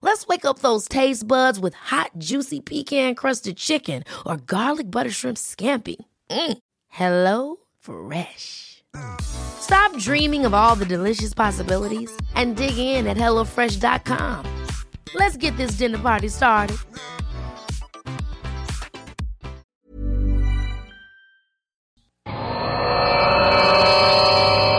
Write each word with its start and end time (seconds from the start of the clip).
Let's 0.00 0.28
wake 0.28 0.44
up 0.44 0.60
those 0.60 0.86
taste 0.88 1.26
buds 1.26 1.58
with 1.58 1.74
hot, 1.74 2.12
juicy 2.18 2.60
pecan 2.60 3.16
crusted 3.16 3.56
chicken 3.56 4.04
or 4.24 4.36
garlic 4.36 4.90
butter 4.90 5.10
shrimp 5.10 5.36
scampi. 5.38 5.96
Mm. 6.30 6.58
Hello 6.88 7.56
Fresh. 7.80 8.84
Stop 9.20 9.96
dreaming 9.98 10.46
of 10.46 10.54
all 10.54 10.76
the 10.76 10.86
delicious 10.86 11.34
possibilities 11.34 12.10
and 12.34 12.56
dig 12.56 12.78
in 12.78 13.06
at 13.06 13.16
HelloFresh.com. 13.16 14.66
Let's 15.14 15.36
get 15.36 15.56
this 15.56 15.72
dinner 15.72 15.98
party 15.98 16.28
started. 16.28 16.76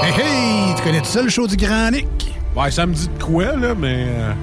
Hey 0.02 0.12
hey, 0.14 0.74
tu 0.76 0.84
connais 0.84 1.02
tout 1.02 1.06
ça 1.06 1.22
le 1.22 1.30
show 1.30 1.46
du 1.46 1.58
Grand 1.58 1.92
Nick? 1.92 2.08
Ouais, 2.56 2.72
ça 2.72 2.86
me 2.86 2.94
dit 2.94 3.08
de 3.10 3.24
quoi, 3.24 3.56
là, 3.56 3.76
mais. 3.76 4.34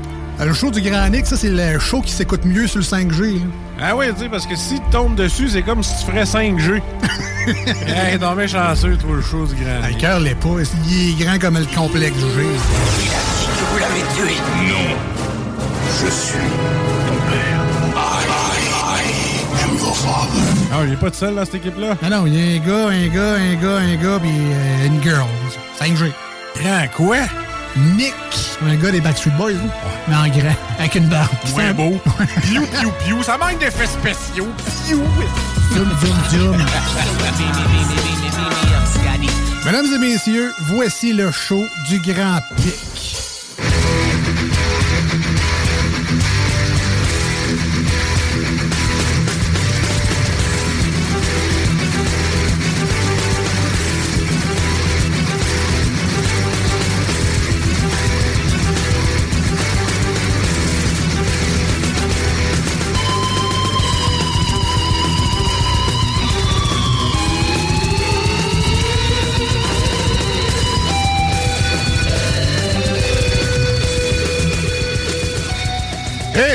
Euh, 0.40 0.44
Le 0.46 0.52
show 0.54 0.70
du 0.70 0.80
Grand 0.80 1.08
Nick, 1.08 1.26
ça 1.26 1.36
c'est 1.36 1.48
le 1.50 1.78
show 1.78 2.00
qui 2.00 2.12
s'écoute 2.12 2.44
mieux 2.44 2.66
sur 2.66 2.78
le 2.78 2.84
5G. 2.84 3.38
là. 3.38 3.44
Ah 3.80 3.96
ouais, 3.96 4.12
tu 4.12 4.20
sais, 4.20 4.28
parce 4.28 4.46
que 4.46 4.56
si 4.56 4.74
tu 4.74 4.90
tombes 4.90 5.14
dessus, 5.14 5.48
c'est 5.50 5.62
comme 5.62 5.82
si 5.82 5.92
tu 5.98 6.10
ferais 6.10 6.24
5G. 6.24 6.80
hey, 7.86 8.18
t'es 8.18 8.34
bien 8.36 8.46
chanceux, 8.46 8.96
toi, 8.96 9.10
le 9.16 9.22
show 9.22 9.46
du 9.46 9.54
grand. 9.54 9.80
Ah, 9.84 9.88
Le 9.90 9.94
cœur 10.00 10.20
l'est 10.20 10.34
pas, 10.34 10.48
il 10.88 11.10
est 11.10 11.24
grand 11.24 11.38
comme 11.38 11.58
le 11.58 11.66
complexe 11.74 12.16
G. 12.18 12.24
Vous 13.72 13.78
l'avez 13.78 14.00
tué 14.14 14.34
Non. 14.66 14.96
Je 16.02 16.10
suis 16.10 16.38
ton 17.06 17.30
père. 17.30 17.60
I, 17.94 17.98
I 18.98 19.64
am 19.64 19.76
your 19.78 19.96
father. 19.96 20.42
Ah, 20.72 20.84
il 20.86 20.92
est 20.92 20.96
pas 20.96 21.10
de 21.10 21.14
seul, 21.14 21.34
là, 21.34 21.44
cette 21.44 21.56
équipe-là? 21.56 21.96
Ah 22.02 22.10
non, 22.10 22.26
il 22.26 22.34
y 22.34 22.38
a 22.38 22.60
un 22.60 22.66
gars, 22.66 22.88
un 22.88 23.08
gars, 23.08 23.34
un 23.34 23.54
gars, 23.54 23.76
un 23.78 23.96
gars, 23.96 24.18
puis 24.20 24.30
euh, 24.30 24.86
une 24.86 25.02
girl. 25.02 25.26
5G. 25.80 26.12
Grand 26.62 26.86
quoi? 26.96 27.16
Nick. 27.96 28.14
Un 28.64 28.74
gars 28.76 28.90
des 28.90 29.00
Backstreet 29.00 29.32
Boys, 29.36 29.52
hein? 29.52 29.68
mais 30.08 30.14
en 30.14 30.28
grand, 30.28 30.54
avec 30.78 30.94
une 30.94 31.08
barbe. 31.08 31.28
Ouais, 31.56 31.72
beau. 31.72 32.00
Piou, 32.42 32.66
piou, 32.66 32.92
piou. 33.04 33.22
Ça 33.22 33.36
manque 33.36 33.58
d'effets 33.58 33.86
spéciaux. 33.86 34.48
Piou. 34.86 35.02
Zoom, 35.74 35.90
zoom, 36.00 36.16
zoom. 36.30 36.56
Mesdames 39.64 39.86
et 39.94 39.98
messieurs, 39.98 40.54
voici 40.60 41.12
le 41.12 41.30
show 41.30 41.66
du 41.88 41.98
Grand 42.00 42.38
Pic. 42.56 42.95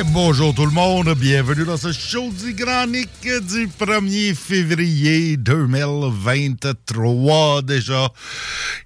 Et 0.01 0.03
bonjour 0.13 0.53
tout 0.55 0.65
le 0.65 0.71
monde, 0.71 1.13
bienvenue 1.15 1.63
dans 1.63 1.77
ce 1.77 1.91
show 1.91 2.31
du 2.31 2.53
Grand 2.53 2.87
Nick 2.87 3.11
du 3.21 3.67
1er 3.67 4.33
février 4.33 5.37
2023 5.37 7.61
déjà. 7.61 8.09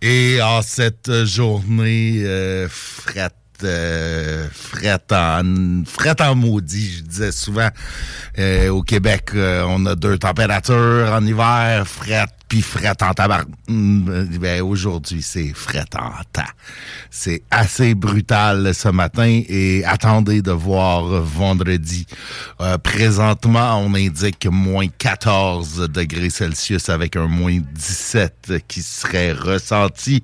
Et 0.01 0.41
en 0.41 0.61
cette 0.61 1.23
journée 1.23 2.23
euh, 2.25 2.67
frette, 2.67 3.33
euh, 3.63 4.49
frette 4.51 5.13
en, 5.13 5.83
frette 5.85 6.19
en 6.19 6.35
maudit, 6.35 6.97
je 6.97 7.03
disais 7.03 7.31
souvent. 7.31 7.69
Euh, 8.37 8.67
au 8.69 8.81
Québec, 8.81 9.29
euh, 9.35 9.63
on 9.69 9.85
a 9.85 9.95
deux 9.95 10.17
températures 10.17 11.13
en 11.13 11.25
hiver, 11.25 11.87
frette 11.87 12.34
puis 12.47 12.61
frette 12.61 13.01
en 13.03 13.13
tabac. 13.13 13.45
Hum, 13.67 14.27
Ben, 14.39 14.61
aujourd'hui, 14.61 15.21
c'est 15.21 15.53
frette 15.53 15.95
en. 15.95 16.11
C'est 17.09 17.43
assez 17.49 17.95
brutal 17.95 18.73
ce 18.73 18.89
matin 18.89 19.41
et 19.47 19.83
attendez 19.85 20.41
de 20.41 20.51
voir 20.51 21.03
vendredi. 21.21 22.05
Euh, 22.61 22.77
présentement, 22.77 23.77
on 23.79 23.93
indique 23.93 24.47
moins 24.51 24.87
14 24.87 25.89
degrés 25.89 26.29
Celsius 26.29 26.89
avec 26.89 27.15
un 27.15 27.27
moins 27.27 27.59
17 27.73 28.53
qui 28.67 28.81
serait 28.81 29.31
ressenti. 29.31 30.23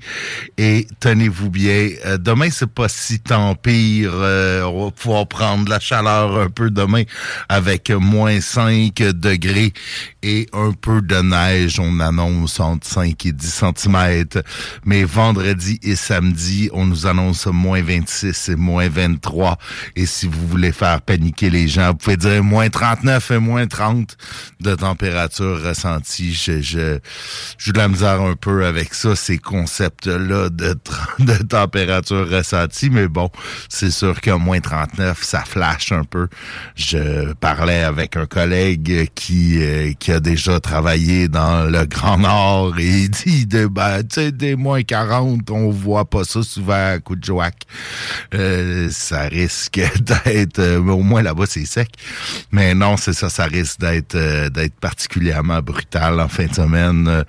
Et 0.57 0.87
tenez-vous 0.99 1.49
bien, 1.49 1.89
euh, 2.05 2.17
demain, 2.17 2.49
c'est 2.51 2.71
pas 2.71 2.89
si 2.89 3.19
tant 3.19 3.55
pire. 3.55 4.11
Euh, 4.13 4.63
on 4.63 4.85
va 4.85 4.91
pouvoir 4.91 5.27
prendre 5.27 5.69
la 5.69 5.79
chaleur 5.79 6.37
un 6.39 6.49
peu 6.49 6.69
demain 6.69 7.03
avec 7.47 7.89
moins 7.89 8.41
5 8.41 8.95
degrés 8.95 9.73
et 10.23 10.47
un 10.53 10.71
peu 10.73 11.01
de 11.01 11.15
neige. 11.21 11.79
Annonce 12.11 12.59
entre 12.59 12.88
5 12.88 13.25
et 13.25 13.31
10 13.31 13.63
cm. 13.75 14.25
Mais 14.85 15.03
vendredi 15.03 15.79
et 15.81 15.95
samedi, 15.95 16.69
on 16.73 16.85
nous 16.85 17.07
annonce 17.07 17.47
moins 17.47 17.81
26 17.81 18.49
et 18.49 18.55
moins 18.55 18.89
23. 18.89 19.57
Et 19.95 20.05
si 20.05 20.27
vous 20.27 20.47
voulez 20.47 20.72
faire 20.72 21.01
paniquer 21.01 21.49
les 21.49 21.67
gens, 21.67 21.89
vous 21.89 21.95
pouvez 21.95 22.17
dire 22.17 22.44
moins 22.44 22.69
39 22.69 23.31
et 23.31 23.39
moins 23.39 23.67
30 23.67 24.17
de 24.59 24.75
température 24.75 25.61
ressentie. 25.63 26.33
Je, 26.33 26.61
je, 26.61 26.99
j'ai 27.57 27.72
de 27.72 27.77
la 27.77 27.88
misère 27.88 28.22
un 28.22 28.35
peu 28.35 28.66
avec 28.66 28.93
ça, 28.93 29.16
ces 29.16 29.38
concepts-là 29.38 30.49
de, 30.49 30.78
de 31.19 31.43
température 31.43 32.29
ressentie. 32.29 32.89
Mais 32.89 33.07
bon, 33.07 33.29
c'est 33.69 33.91
sûr 33.91 34.19
qu'à 34.22 34.38
moins 34.38 34.59
39, 34.59 35.23
ça 35.23 35.43
flash 35.45 35.91
un 35.91 36.03
peu. 36.03 36.28
Je 36.75 37.33
parlais 37.33 37.83
avec 37.83 38.17
un 38.17 38.25
collègue 38.25 39.09
qui, 39.16 39.61
euh, 39.61 39.93
qui 39.99 40.11
a 40.11 40.19
déjà 40.19 40.59
travaillé 40.59 41.28
dans 41.28 41.69
le 41.69 41.85
Grand 41.85 42.00
Nord 42.17 42.79
et 42.79 42.85
il 42.85 43.09
dit, 43.09 43.45
de, 43.45 43.67
ben, 43.67 44.03
tu 44.03 44.16
sais, 44.16 44.31
des 44.31 44.56
moins 44.56 44.84
40, 44.84 45.50
on 45.51 45.69
voit 45.69 46.06
pas 46.06 46.23
ça 46.23 46.44
souvent 46.44 46.94
à 46.94 47.00
coup 47.00 47.16
de. 47.16 47.31
Euh, 48.34 48.89
ça 48.91 49.23
risque 49.23 49.79
d'être, 50.00 50.59
euh, 50.59 50.79
au 50.79 51.01
moins 51.01 51.22
là-bas 51.22 51.45
c'est 51.47 51.66
sec. 51.66 51.90
Mais 52.51 52.73
non, 52.73 52.97
c'est 52.97 53.13
ça, 53.13 53.29
ça 53.29 53.45
risque 53.45 53.79
d'être 53.79 54.16
euh, 54.16 54.50
d'être 54.50 54.75
particulièrement 54.75 55.61
brutal 55.61 56.19
en 56.19 56.28
fin 56.28 56.45
de 56.45 56.53
semaine. 56.53 57.23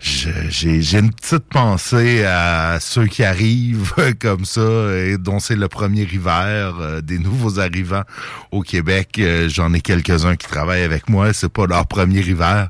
J'ai 0.00 0.98
une 0.98 1.12
petite 1.12 1.48
pensée 1.48 2.24
à 2.24 2.78
ceux 2.80 3.06
qui 3.06 3.24
arrivent 3.24 3.94
comme 4.20 4.44
ça 4.44 4.60
et 4.60 5.16
dont 5.18 5.38
c'est 5.38 5.56
le 5.56 5.68
premier 5.68 6.02
hiver, 6.02 6.76
euh, 6.80 7.00
des 7.00 7.18
nouveaux 7.18 7.58
arrivants 7.58 8.02
au 8.50 8.62
Québec. 8.62 9.16
Euh, 9.18 9.48
J'en 9.48 9.72
ai 9.72 9.80
quelques-uns 9.80 10.36
qui 10.36 10.46
travaillent 10.46 10.82
avec 10.82 11.08
moi. 11.08 11.32
C'est 11.32 11.52
pas 11.52 11.66
leur 11.66 11.86
premier 11.86 12.20
hiver, 12.20 12.68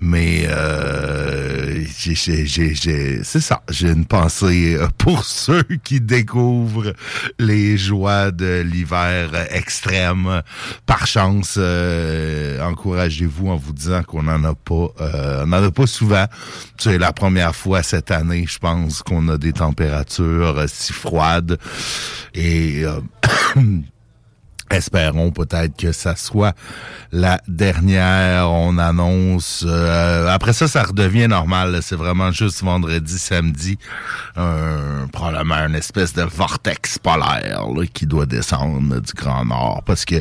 mais 0.00 0.46
euh, 0.48 0.81
j'ai- 1.98 3.22
c'est 3.24 3.40
ça. 3.40 3.62
J'ai 3.70 3.88
une 3.90 4.04
pensée 4.06 4.74
euh, 4.76 4.88
pour 4.98 5.24
ceux 5.26 5.62
qui 5.84 6.00
découvrent 6.00 6.92
les 7.38 7.76
joies 7.76 8.30
de 8.30 8.60
l'hiver 8.62 9.30
extrême. 9.50 10.42
Par 10.86 11.06
chance, 11.06 11.54
euh, 11.58 12.60
encouragez-vous 12.62 13.48
en 13.48 13.56
vous 13.56 13.72
disant 13.72 14.02
qu'on 14.02 14.24
n'en 14.24 14.42
a 14.44 14.54
pas, 14.54 14.88
euh, 15.00 15.42
on 15.44 15.46
n'en 15.46 15.62
a 15.64 15.70
pas 15.70 15.86
souvent. 15.86 16.26
C'est 16.78 16.98
la 16.98 17.12
première 17.12 17.54
fois 17.54 17.82
cette 17.82 18.10
année, 18.10 18.46
je 18.48 18.58
pense, 18.58 19.02
qu'on 19.02 19.28
a 19.28 19.38
des 19.38 19.52
températures 19.52 20.58
euh, 20.58 20.66
si 20.68 20.92
froides 20.92 21.58
et 22.34 22.84
euh, 22.84 23.00
Espérons 24.72 25.30
peut-être 25.30 25.76
que 25.76 25.92
ça 25.92 26.16
soit 26.16 26.54
la 27.12 27.40
dernière. 27.46 28.50
On 28.50 28.78
annonce. 28.78 29.64
euh, 29.68 30.28
après 30.28 30.54
ça, 30.54 30.66
ça 30.66 30.82
redevient 30.84 31.28
normal. 31.28 31.78
C'est 31.82 31.96
vraiment 31.96 32.32
juste 32.32 32.62
vendredi, 32.62 33.18
samedi, 33.18 33.78
un, 34.36 35.06
probablement 35.12 35.56
une 35.66 35.74
espèce 35.74 36.14
de 36.14 36.22
vortex 36.22 36.98
polaire 36.98 37.66
là, 37.74 37.84
qui 37.92 38.06
doit 38.06 38.24
descendre 38.26 39.00
du 39.00 39.12
Grand 39.14 39.44
Nord. 39.44 39.82
Parce 39.84 40.04
que 40.06 40.16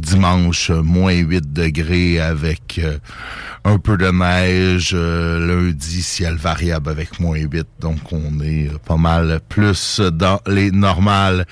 dimanche, 0.00 0.70
euh, 0.70 0.82
moins 0.82 1.12
8 1.14 1.52
degrés 1.52 2.20
avec 2.20 2.80
euh, 2.82 2.96
un 3.64 3.78
peu 3.78 3.96
de 3.98 4.10
neige. 4.10 4.92
euh, 4.94 5.38
lundi, 5.46 6.02
ciel 6.02 6.36
variable 6.36 6.90
avec 6.90 7.20
moins 7.20 7.36
8. 7.38 7.66
Donc, 7.80 7.98
on 8.12 8.40
est 8.40 8.68
euh, 8.68 8.78
pas 8.86 8.96
mal 8.96 9.40
plus 9.48 10.00
dans 10.00 10.40
les 10.46 10.70
normales. 10.70 11.46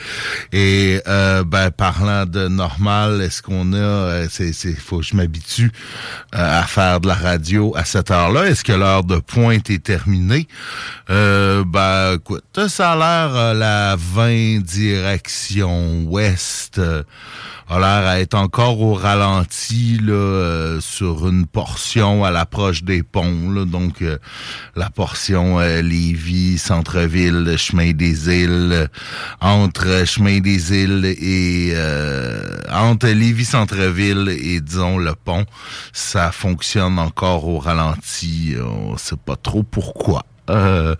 Et 0.52 1.00
euh, 1.06 1.44
ben, 1.44 1.70
parlant 1.70 2.21
de 2.26 2.48
normal, 2.48 3.20
est-ce 3.22 3.42
qu'on 3.42 3.72
a, 3.72 3.76
euh, 3.76 4.26
c'est, 4.30 4.52
c'est, 4.52 4.74
faut 4.74 4.98
que 4.98 5.04
je 5.04 5.16
m'habitue 5.16 5.72
euh, 6.34 6.60
à 6.60 6.64
faire 6.64 7.00
de 7.00 7.08
la 7.08 7.14
radio 7.14 7.72
à 7.76 7.84
cette 7.84 8.10
heure-là? 8.10 8.46
Est-ce 8.46 8.64
que 8.64 8.72
l'heure 8.72 9.04
de 9.04 9.16
pointe 9.16 9.70
est 9.70 9.82
terminée? 9.82 10.48
Euh, 11.10 11.64
ben, 11.66 12.14
écoute, 12.14 12.44
ça 12.68 12.92
a 12.92 12.96
l'air 12.96 13.54
la 13.54 13.96
20 13.96 14.62
direction 14.62 16.04
ouest 16.04 16.80
a 17.80 18.16
l'air 18.18 18.26
encore 18.34 18.80
au 18.80 18.94
ralenti 18.94 19.98
là, 19.98 20.12
euh, 20.12 20.80
sur 20.80 21.28
une 21.28 21.46
portion 21.46 22.24
à 22.24 22.30
l'approche 22.30 22.82
des 22.82 23.02
ponts. 23.02 23.64
Donc, 23.66 24.02
euh, 24.02 24.18
la 24.76 24.90
portion 24.90 25.58
euh, 25.60 25.80
Lévis, 25.80 26.58
Centre-Ville, 26.58 27.54
Chemin 27.56 27.92
des 27.92 28.28
Îles, 28.28 28.88
entre 29.40 30.04
Chemin 30.06 30.40
des 30.40 30.74
Îles 30.74 31.04
et... 31.04 31.74
entre 32.70 33.08
Lévis, 33.08 33.46
Centre-Ville 33.46 34.28
et, 34.28 34.60
disons, 34.60 34.98
le 34.98 35.14
pont, 35.14 35.46
ça 35.92 36.32
fonctionne 36.32 36.98
encore 36.98 37.46
au 37.46 37.58
ralenti. 37.58 38.54
On 38.62 38.96
sait 38.96 39.16
pas 39.16 39.36
trop 39.36 39.62
pourquoi. 39.62 40.24
Euh, 40.50 40.96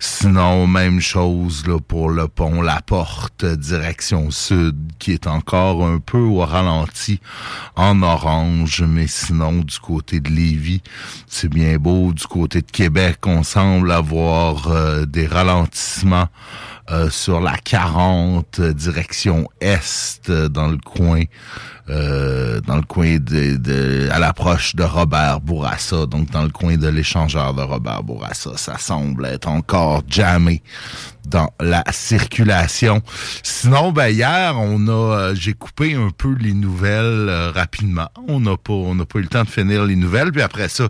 sinon, 0.00 0.66
même 0.66 1.00
chose 1.00 1.66
là, 1.66 1.78
pour 1.80 2.10
le 2.10 2.28
pont 2.28 2.60
La 2.60 2.82
Porte, 2.82 3.44
direction 3.44 4.30
sud, 4.30 4.76
qui 4.98 5.12
est 5.12 5.26
encore 5.26 5.84
un 5.86 5.98
peu 5.98 6.18
au 6.18 6.40
ralenti 6.40 7.20
en 7.74 8.02
orange, 8.02 8.82
mais 8.86 9.06
sinon, 9.06 9.60
du 9.60 9.78
côté 9.78 10.20
de 10.20 10.28
Lévis, 10.28 10.82
c'est 11.26 11.48
bien 11.48 11.78
beau. 11.78 12.12
Du 12.12 12.26
côté 12.26 12.60
de 12.60 12.70
Québec, 12.70 13.18
on 13.26 13.42
semble 13.42 13.90
avoir 13.92 14.68
euh, 14.68 15.06
des 15.06 15.26
ralentissements 15.26 16.28
euh, 16.90 17.10
sur 17.10 17.40
la 17.40 17.56
40, 17.56 18.60
direction 18.60 19.48
est, 19.60 20.30
dans 20.30 20.68
le 20.68 20.78
coin 20.78 21.22
euh, 21.90 22.60
dans 22.60 22.76
le 22.76 22.82
coin 22.82 23.18
de 23.18 24.08
à 24.10 24.20
l'approche 24.20 24.76
de 24.76 24.84
Robert 24.84 25.40
Bourassa, 25.40 26.06
donc 26.06 26.30
dans 26.30 26.42
le 26.42 26.48
coin 26.48 26.76
de 26.76 26.86
l'échangeur 26.86 27.54
de 27.54 27.62
Robert 27.62 28.04
Bourassa. 28.04 28.52
Ça 28.56 28.78
semble 28.78 29.26
être 29.26 29.48
encore 29.48 30.02
jamais 30.08 30.62
dans 31.26 31.50
la 31.60 31.84
circulation. 31.92 33.02
Sinon, 33.42 33.92
ben 33.92 34.08
hier, 34.08 34.54
on 34.58 34.86
a, 34.88 34.92
euh, 34.92 35.34
j'ai 35.34 35.52
coupé 35.52 35.94
un 35.94 36.10
peu 36.10 36.34
les 36.38 36.52
nouvelles 36.52 37.28
euh, 37.28 37.50
rapidement. 37.50 38.08
On 38.28 38.40
n'a 38.40 38.56
pas, 38.56 38.72
on 38.72 38.94
n'a 38.94 39.04
pas 39.04 39.18
eu 39.18 39.22
le 39.22 39.28
temps 39.28 39.44
de 39.44 39.48
finir 39.48 39.84
les 39.84 39.96
nouvelles. 39.96 40.32
Puis 40.32 40.42
après 40.42 40.68
ça, 40.68 40.88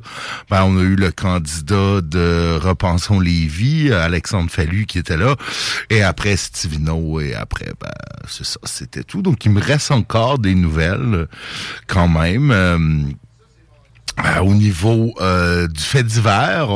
ben 0.51 0.65
on 0.65 0.79
a 0.79 0.83
eu 0.83 0.97
le 0.97 1.11
candidat 1.11 2.01
de 2.01 2.59
Repensons 2.61 3.21
les 3.21 3.47
vies, 3.47 3.93
Alexandre 3.93 4.51
Fallu, 4.51 4.87
qui 4.87 4.99
était 4.99 5.17
là. 5.17 5.37
Et 5.91 6.03
après 6.03 6.37
Stivino. 6.37 7.21
Et 7.21 7.35
après, 7.35 7.73
ben 7.81 7.91
c'est 8.29 8.45
ça, 8.45 8.59
c'était 8.65 9.05
tout. 9.05 9.23
Donc 9.23 9.45
il 9.45 9.53
me 9.53 9.61
reste 9.61 9.91
encore 9.91 10.39
des 10.39 10.55
nouvelles 10.55 11.29
quand 11.87 12.09
même. 12.09 12.51
Euh, 12.51 12.79
au 14.43 14.55
niveau 14.55 15.15
du 15.19 15.81
fait 15.83 16.03
divers, 16.03 16.69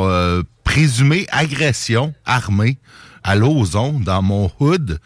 présumé 0.65 1.27
agression 1.31 2.15
armée 2.25 2.79
à 3.27 3.35
Lauson, 3.35 3.99
dans 3.99 4.23
mon 4.23 4.51
hood, 4.61 5.01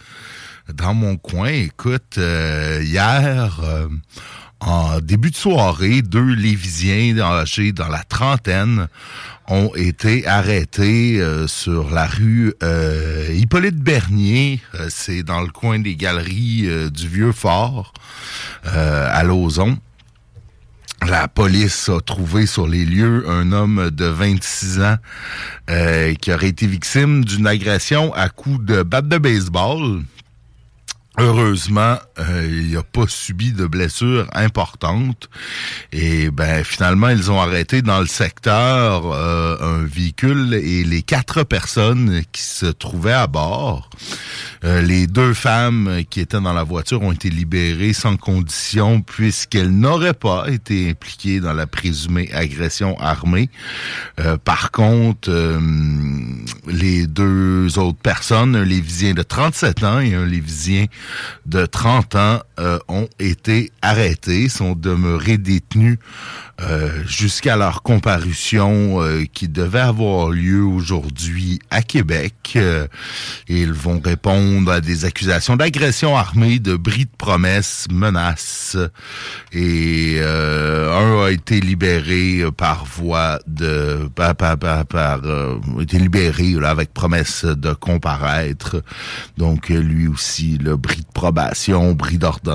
dans 0.75 0.93
mon 0.93 1.17
coin. 1.17 1.49
Écoute, 1.49 2.19
euh, 2.19 2.83
hier, 2.85 3.61
euh, 3.65 3.89
en 4.61 5.01
début 5.01 5.31
de 5.31 5.37
soirée, 5.37 6.03
deux 6.03 6.35
Lévisiens 6.35 7.19
âgés 7.19 7.73
dans 7.73 7.89
la 7.89 8.05
trentaine 8.05 8.89
ont 9.49 9.73
été 9.75 10.27
arrêtés 10.27 11.19
euh, 11.19 11.47
sur 11.47 11.91
la 11.91 12.07
rue 12.07 12.53
Hippolyte 13.33 13.79
Bernier. 13.79 14.61
C'est 14.91 15.23
dans 15.23 15.41
le 15.41 15.49
coin 15.49 15.79
des 15.79 15.97
galeries 15.97 16.69
du 16.91 17.09
Vieux-Fort, 17.09 17.95
à 18.65 19.25
Lauson. 19.25 19.79
La 21.11 21.27
police 21.27 21.89
a 21.89 22.01
trouvé 22.01 22.47
sur 22.47 22.69
les 22.69 22.85
lieux 22.85 23.29
un 23.29 23.51
homme 23.51 23.91
de 23.91 24.05
26 24.05 24.81
ans 24.81 24.97
euh, 25.69 26.15
qui 26.15 26.33
aurait 26.33 26.51
été 26.51 26.69
victime 26.69 27.25
d'une 27.25 27.49
agression 27.49 28.15
à 28.15 28.29
coups 28.29 28.65
de 28.65 28.85
batte 28.85 29.09
de 29.09 29.19
baseball. 29.19 30.05
Heureusement, 31.19 31.97
euh, 32.21 32.49
il 32.49 32.75
n'a 32.75 32.85
pas 32.85 33.07
subi 33.09 33.53
de 33.53 33.67
blessures 33.67 34.29
importantes. 34.35 35.29
Et 35.91 36.31
ben 36.31 36.63
finalement, 36.63 37.09
ils 37.09 37.33
ont 37.33 37.41
arrêté 37.41 37.83
dans 37.83 37.99
le 37.99 38.07
secteur 38.07 39.13
euh, 39.13 39.57
un 39.61 39.85
véhicule 39.85 40.55
et 40.55 40.85
les 40.85 41.03
quatre 41.03 41.43
personnes 41.43 42.23
qui 42.31 42.43
se 42.43 42.67
trouvaient 42.67 43.13
à 43.13 43.27
bord. 43.27 43.91
Euh, 44.65 44.83
les 44.83 45.07
deux 45.07 45.33
femmes 45.33 46.03
qui 46.11 46.21
étaient 46.21 46.41
dans 46.41 46.53
la 46.53 46.65
voiture 46.65 47.03
ont 47.03 47.13
été 47.13 47.31
libérées 47.31 47.93
sans 47.93 48.17
condition 48.17 49.01
puisqu'elles 49.01 49.71
n'auraient 49.71 50.15
pas 50.15 50.47
été 50.49 50.91
impliquées 50.91 51.41
dans 51.41 51.55
la 51.55 51.67
présumée 51.67 52.31
agression 52.33 52.99
armée. 53.01 53.49
Euh, 54.19 54.37
par 54.37 54.71
contre, 54.71 55.31
euh, 55.31 55.59
les 56.67 57.07
deux 57.07 57.79
autres 57.79 57.99
personnes, 57.99 58.55
un 58.55 58.65
Lévisien 58.65 59.15
de 59.15 59.23
37 59.23 59.85
ans 59.85 60.01
et 60.01 60.15
un 60.15 60.27
Lévisien 60.27 60.87
de 61.47 61.65
30 61.65 62.15
ans, 62.17 62.41
ont 62.89 63.09
été 63.19 63.73
arrêtés, 63.81 64.49
sont 64.49 64.75
demeurés 64.75 65.39
détenus 65.39 65.99
euh, 66.63 66.91
jusqu'à 67.07 67.57
leur 67.57 67.83
comparution 67.83 69.03
euh, 69.03 69.25
qui 69.33 69.49
devait 69.49 69.81
avoir 69.81 70.29
lieu 70.29 70.63
aujourd'hui 70.63 71.59
à 71.71 71.81
Québec. 71.81 72.35
Euh, 72.57 72.87
ils 73.49 73.73
vont 73.73 73.99
répondre 74.05 74.71
à 74.71 74.83
des 74.83 75.07
accusations 75.07 75.57
d'agression 75.57 76.19
armée, 76.19 76.59
de 76.59 76.77
bris 76.77 77.07
de 77.07 77.17
promesses, 77.17 77.87
menaces. 77.91 78.77
Et 79.53 80.21
un 80.21 81.25
a 81.25 81.31
été 81.31 81.61
libéré 81.61 82.45
par 82.57 82.85
voie 82.85 83.39
de... 83.47 84.09
par... 84.15 84.37
par, 84.37 84.59
par, 84.59 84.85
par 84.85 85.21
été 85.81 85.99
libéré 85.99 86.53
là, 86.53 86.71
avec 86.71 86.93
promesse 86.93 87.45
de 87.45 87.73
comparaître. 87.73 88.83
Donc 89.39 89.69
lui 89.69 90.09
aussi, 90.09 90.59
le 90.59 90.77
bris 90.77 91.01
de 91.01 91.13
probation, 91.15 91.93
bris 91.93 92.19
d'ordonnance, 92.19 92.50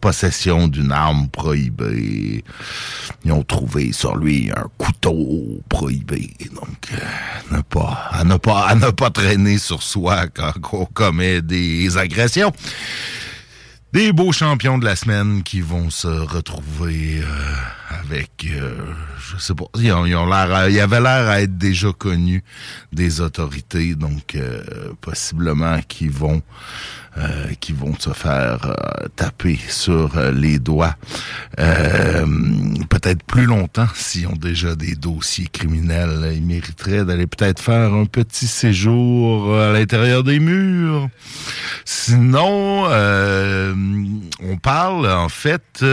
possession 0.00 0.68
d'une 0.68 0.92
arme 0.92 1.28
prohibée. 1.28 2.44
Ils 3.24 3.32
ont 3.32 3.42
trouvé 3.42 3.92
sur 3.92 4.16
lui 4.16 4.50
un 4.54 4.66
couteau 4.78 5.60
prohibé. 5.68 6.30
Donc, 6.54 6.88
euh, 6.92 7.56
ne 7.56 7.62
pas, 7.62 8.08
à 8.10 8.24
ne 8.24 8.36
pas, 8.36 8.74
ne 8.74 8.90
pas 8.90 9.10
traîner 9.10 9.58
sur 9.58 9.82
soi 9.82 10.26
quand 10.28 10.52
on 10.72 10.84
commet 10.86 11.42
des 11.42 11.96
agressions. 11.96 12.52
Des 13.92 14.12
beaux 14.12 14.32
champions 14.32 14.78
de 14.78 14.86
la 14.86 14.96
semaine 14.96 15.42
qui 15.42 15.60
vont 15.60 15.90
se 15.90 16.08
retrouver 16.08 17.20
euh, 17.22 17.54
avec, 18.00 18.46
euh, 18.50 18.76
je 19.18 19.38
sais 19.38 19.54
pas, 19.54 19.64
ils 19.76 19.92
ont, 19.92 20.04
l'air, 20.04 20.52
avait 20.54 21.00
l'air 21.00 21.28
à 21.28 21.42
être 21.42 21.56
déjà 21.58 21.92
connus 21.92 22.42
des 22.92 23.20
autorités, 23.20 23.94
donc 23.94 24.36
possiblement 25.00 25.80
qu'ils 25.88 26.10
vont 26.10 26.42
euh, 27.18 27.52
qui 27.60 27.74
vont 27.74 27.94
se 27.98 28.08
faire 28.08 28.64
euh, 28.64 29.06
taper 29.16 29.58
sur 29.68 30.16
euh, 30.16 30.32
les 30.32 30.58
doigts 30.58 30.96
peut-être 31.58 33.22
plus 33.24 33.44
longtemps 33.44 33.88
s'ils 33.94 34.26
ont 34.28 34.36
déjà 34.36 34.74
des 34.74 34.94
dossiers 34.94 35.46
criminels. 35.46 36.32
Ils 36.34 36.42
mériteraient 36.42 37.04
d'aller 37.04 37.26
peut-être 37.26 37.60
faire 37.60 37.92
un 37.92 38.06
petit 38.06 38.46
séjour 38.46 39.54
à 39.54 39.72
l'intérieur 39.72 40.24
des 40.24 40.40
murs. 40.40 41.08
Sinon, 41.84 42.86
on 42.86 44.56
parle 44.56 45.06
en 45.10 45.28
fait 45.28 45.84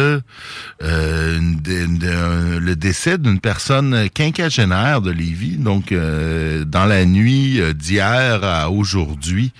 le 1.99 2.75
décès 2.75 3.17
d'une 3.17 3.39
personne 3.39 4.09
quinquagénaire 4.13 5.01
de 5.01 5.11
Lévis, 5.11 5.57
donc 5.57 5.93
dans 5.93 6.85
la 6.85 7.05
nuit 7.05 7.59
d'hier 7.73 8.43
à 8.43 8.69
aujourd'hui 8.69 9.51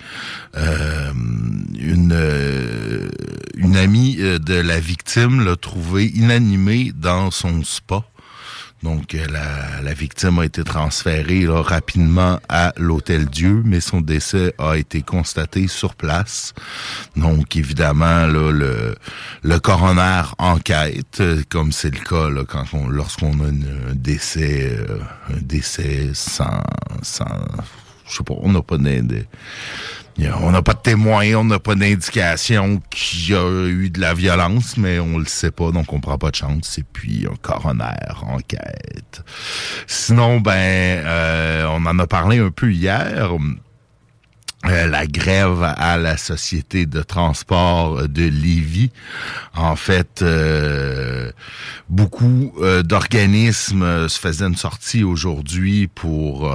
une, 1.80 2.12
euh, 2.12 3.08
une 3.56 3.76
amie 3.76 4.16
euh, 4.20 4.38
de 4.38 4.54
la 4.54 4.80
victime 4.80 5.44
l'a 5.44 5.56
trouvé 5.56 6.06
inanimé 6.06 6.92
dans 6.94 7.30
son 7.30 7.62
spa. 7.64 8.04
Donc, 8.82 9.14
euh, 9.14 9.26
la, 9.30 9.82
la, 9.82 9.92
victime 9.92 10.38
a 10.38 10.44
été 10.46 10.64
transférée 10.64 11.46
rapidement 11.46 12.40
à 12.48 12.72
l'Hôtel 12.78 13.26
Dieu, 13.26 13.62
mais 13.64 13.80
son 13.80 14.00
décès 14.00 14.54
a 14.58 14.76
été 14.76 15.02
constaté 15.02 15.68
sur 15.68 15.94
place. 15.94 16.54
Donc, 17.14 17.56
évidemment, 17.56 18.26
là, 18.26 18.50
le, 18.50 18.94
le 19.42 19.60
coroner 19.60 20.22
enquête, 20.38 21.22
comme 21.50 21.72
c'est 21.72 21.94
le 21.94 22.00
cas 22.00 22.28
lorsqu'on 22.88 23.40
a 23.40 23.48
un 23.48 23.94
décès, 23.94 24.78
un 25.28 25.40
décès 25.42 26.10
sans, 26.14 26.62
sans, 27.02 27.26
je 28.08 28.16
sais 28.16 28.24
pas, 28.24 28.34
on 28.38 28.52
n'a 28.52 28.62
pas 28.62 28.78
de, 28.78 29.24
on 30.18 30.50
n'a 30.50 30.62
pas 30.62 30.74
de 30.74 30.80
témoins, 30.80 31.34
on 31.34 31.44
n'a 31.44 31.58
pas 31.58 31.74
d'indication 31.74 32.80
qu'il 32.90 33.30
y 33.30 33.34
a 33.34 33.66
eu 33.66 33.90
de 33.90 34.00
la 34.00 34.14
violence, 34.14 34.76
mais 34.76 34.98
on 34.98 35.18
le 35.18 35.24
sait 35.26 35.50
pas, 35.50 35.70
donc 35.70 35.92
on 35.92 36.00
prend 36.00 36.18
pas 36.18 36.30
de 36.30 36.36
chance. 36.36 36.78
Et 36.78 36.84
puis 36.84 37.26
un 37.30 37.36
coroner 37.36 37.84
enquête. 38.22 39.22
Sinon, 39.86 40.40
ben, 40.40 40.52
euh, 40.54 41.66
on 41.70 41.86
en 41.86 41.98
a 41.98 42.06
parlé 42.06 42.38
un 42.38 42.50
peu 42.50 42.72
hier. 42.72 43.32
Euh, 44.66 44.86
la 44.88 45.06
grève 45.06 45.62
à 45.62 45.96
la 45.96 46.18
Société 46.18 46.84
de 46.84 47.00
transport 47.00 48.06
de 48.06 48.24
Lévis. 48.24 48.90
En 49.56 49.74
fait, 49.74 50.20
euh, 50.20 51.32
beaucoup 51.88 52.52
euh, 52.60 52.82
d'organismes 52.82 54.06
se 54.08 54.20
faisaient 54.20 54.44
une 54.44 54.56
sortie 54.56 55.02
aujourd'hui 55.02 55.86
pour 55.86 56.52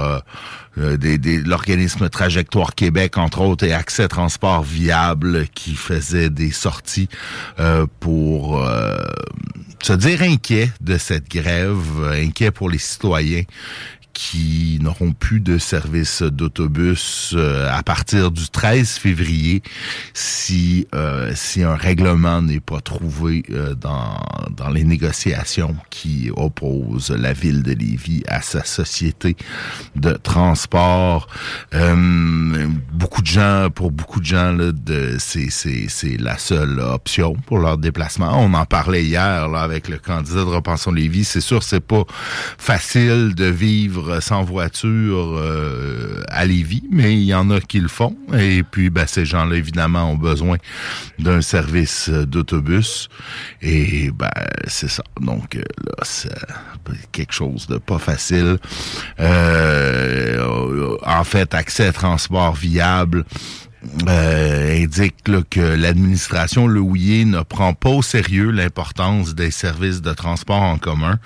des, 0.76 1.42
l'organisme 1.42 2.08
Trajectoire 2.08 2.76
Québec, 2.76 3.18
entre 3.18 3.40
autres, 3.40 3.64
et 3.64 3.72
Accès 3.72 4.06
Transport 4.06 4.62
Viable 4.62 5.48
qui 5.48 5.74
faisait 5.74 6.30
des 6.30 6.52
sorties 6.52 7.08
pour 7.98 8.62
se 9.82 9.92
dire 9.94 10.22
inquiet 10.22 10.70
de 10.80 10.98
cette 10.98 11.28
grève, 11.28 12.12
inquiet 12.12 12.50
pour 12.50 12.68
les 12.68 12.78
citoyens 12.78 13.42
qui 14.16 14.78
n'auront 14.80 15.12
plus 15.12 15.40
de 15.40 15.58
service 15.58 16.22
d'autobus 16.22 17.34
euh, 17.36 17.68
à 17.70 17.82
partir 17.82 18.30
du 18.30 18.48
13 18.48 18.92
février 18.92 19.62
si 20.14 20.88
euh, 20.94 21.32
si 21.34 21.62
un 21.62 21.74
règlement 21.74 22.40
n'est 22.40 22.60
pas 22.60 22.80
trouvé 22.80 23.44
euh, 23.50 23.74
dans 23.74 24.16
dans 24.56 24.70
les 24.70 24.84
négociations 24.84 25.76
qui 25.90 26.30
opposent 26.34 27.10
la 27.10 27.34
ville 27.34 27.62
de 27.62 27.72
Lévis 27.72 28.22
à 28.26 28.40
sa 28.40 28.64
société 28.64 29.36
de 29.96 30.12
transport. 30.12 31.28
beaucoup 32.92 33.20
de 33.20 33.26
gens 33.26 33.68
pour 33.74 33.90
beaucoup 33.90 34.20
de 34.20 34.24
gens 34.24 34.52
là, 34.52 34.72
de 34.72 35.16
c'est 35.18 35.50
c'est 35.50 35.88
c'est 35.88 36.16
la 36.16 36.38
seule 36.38 36.80
option 36.80 37.34
pour 37.34 37.58
leur 37.58 37.76
déplacement. 37.76 38.32
On 38.42 38.54
en 38.54 38.64
parlait 38.64 39.04
hier 39.04 39.46
là 39.48 39.60
avec 39.60 39.88
le 39.88 39.98
candidat 39.98 40.36
de 40.36 40.54
Repensons 40.56 40.92
Lévis, 40.92 41.24
c'est 41.24 41.42
sûr 41.42 41.62
c'est 41.62 41.80
pas 41.80 42.04
facile 42.56 43.34
de 43.34 43.44
vivre 43.44 44.05
sans 44.20 44.42
voiture 44.42 45.36
euh, 45.36 46.22
à 46.28 46.44
Lévis, 46.44 46.84
mais 46.90 47.14
il 47.14 47.24
y 47.24 47.34
en 47.34 47.50
a 47.50 47.60
qui 47.60 47.80
le 47.80 47.88
font. 47.88 48.16
Et 48.38 48.62
puis, 48.62 48.90
ben, 48.90 49.06
ces 49.06 49.24
gens-là, 49.24 49.56
évidemment, 49.56 50.10
ont 50.10 50.16
besoin 50.16 50.56
d'un 51.18 51.40
service 51.40 52.08
euh, 52.08 52.26
d'autobus. 52.26 53.08
Et 53.62 54.10
ben, 54.10 54.30
c'est 54.66 54.88
ça. 54.88 55.02
Donc 55.20 55.56
euh, 55.56 55.62
là, 55.84 55.94
c'est 56.02 56.28
quelque 57.12 57.32
chose 57.32 57.66
de 57.66 57.78
pas 57.78 57.98
facile. 57.98 58.58
en 59.18 59.24
fait, 61.24 61.54
accès 61.54 61.86
à 61.86 61.92
transport 61.92 62.54
viable 62.54 63.24
euh, 64.08 64.82
indique 64.82 65.16
que 65.50 65.60
l'administration 65.60 66.66
Le 66.66 66.80
ne 66.80 67.42
prend 67.42 67.74
pas 67.74 67.90
au 67.90 68.02
sérieux 68.02 68.50
l'importance 68.50 69.34
des 69.34 69.50
services 69.50 70.02
de 70.02 70.12
transport 70.12 70.62
en 70.62 70.78
commun. 70.78 71.18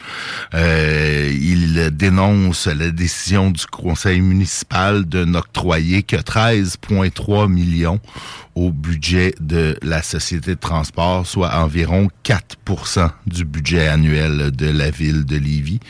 Euh, 0.54 1.30
il 1.40 1.90
dénonce 1.92 2.66
la 2.66 2.90
décision 2.90 3.50
du 3.50 3.66
conseil 3.66 4.20
municipal 4.20 5.08
de 5.08 5.24
n'octroyer 5.24 6.02
que 6.02 6.16
13,3 6.16 7.48
millions 7.48 8.00
au 8.60 8.72
budget 8.72 9.34
de 9.40 9.78
la 9.80 10.02
société 10.02 10.54
de 10.54 10.60
transport, 10.60 11.26
soit 11.26 11.54
environ 11.54 12.08
4 12.24 12.58
du 13.26 13.44
budget 13.44 13.88
annuel 13.88 14.50
de 14.52 14.66
la 14.66 14.90
ville 14.90 15.24
de 15.24 15.36
Lévis. 15.36 15.80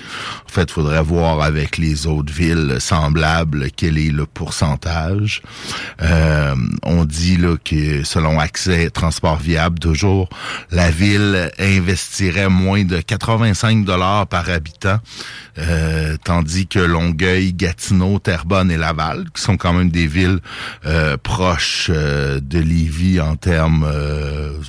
En 0.47 0.49
fait, 0.49 0.63
il 0.63 0.73
faudrait 0.73 1.03
voir 1.03 1.43
avec 1.43 1.79
les 1.79 2.07
autres 2.07 2.33
villes 2.33 2.77
semblables 2.79 3.71
quel 3.77 3.99
est 3.99 4.11
le 4.11 4.25
pourcentage. 4.25 5.43
Euh, 6.01 6.55
on 6.85 7.05
dit 7.05 7.37
là, 7.37 7.57
que 7.63 8.05
selon 8.05 8.39
Accès 8.39 8.91
Transport 8.91 9.39
Viable, 9.39 9.79
toujours, 9.79 10.29
la 10.71 10.91
ville 10.91 11.51
investirait 11.59 12.49
moins 12.49 12.85
de 12.85 13.01
85 13.01 13.85
dollars 13.85 14.27
par 14.27 14.49
habitant, 14.49 14.99
euh, 15.59 16.17
tandis 16.23 16.67
que 16.67 16.79
Longueuil, 16.79 17.53
Gatineau, 17.53 18.19
Terrebonne 18.19 18.71
et 18.71 18.77
Laval, 18.77 19.25
qui 19.35 19.43
sont 19.43 19.57
quand 19.57 19.73
même 19.73 19.91
des 19.91 20.07
villes 20.07 20.39
euh, 20.87 21.17
proches 21.17 21.91
de 21.91 22.60
Lévis 22.63 23.21
en 23.21 23.37
termes... 23.37 23.87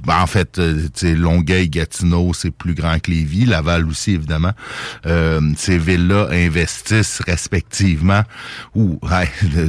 Ben, 0.06 0.22
en 0.22 0.28
fait, 0.28 0.60
Longueuil, 1.04 1.70
Gatineau, 1.70 2.34
c'est 2.34 2.52
plus 2.52 2.74
grand 2.74 3.00
que 3.00 3.12
Lévis, 3.12 3.46
Laval 3.46 3.88
aussi, 3.88 4.12
évidemment. 4.12 4.54
ces 5.58 5.78
villes-là 5.78 6.28
investissent 6.32 7.22
respectivement 7.26 8.24
ou 8.76 9.00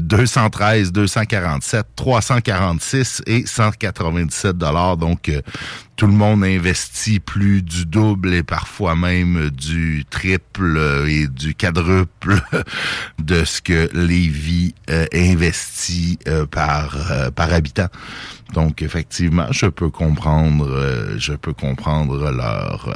213, 0.00 0.92
247, 0.92 1.86
346 1.96 3.22
et 3.26 3.46
197 3.46 4.56
dollars. 4.56 4.96
Donc, 4.96 5.28
euh, 5.28 5.40
tout 5.96 6.06
le 6.06 6.12
monde 6.12 6.42
investit 6.44 7.20
plus 7.20 7.62
du 7.62 7.86
double 7.86 8.34
et 8.34 8.42
parfois 8.42 8.96
même 8.96 9.50
du 9.50 10.04
triple 10.08 11.06
et 11.08 11.26
du 11.28 11.54
quadruple 11.54 12.40
de 13.18 13.44
ce 13.44 13.60
que 13.60 13.88
Lévis 13.92 14.74
euh, 14.90 15.06
investit 15.14 16.18
euh, 16.28 16.46
par 16.46 16.96
par 17.34 17.52
habitant. 17.52 17.88
Donc 18.54 18.82
effectivement, 18.82 19.46
je 19.50 19.66
peux 19.66 19.90
comprendre 19.90 21.16
je 21.18 21.34
peux 21.34 21.52
comprendre 21.52 22.30
leur 22.30 22.92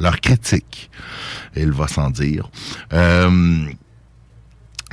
leur 0.00 0.20
critique. 0.20 0.90
Il 1.56 1.72
va 1.72 1.88
sans 1.88 2.10
dire. 2.10 2.50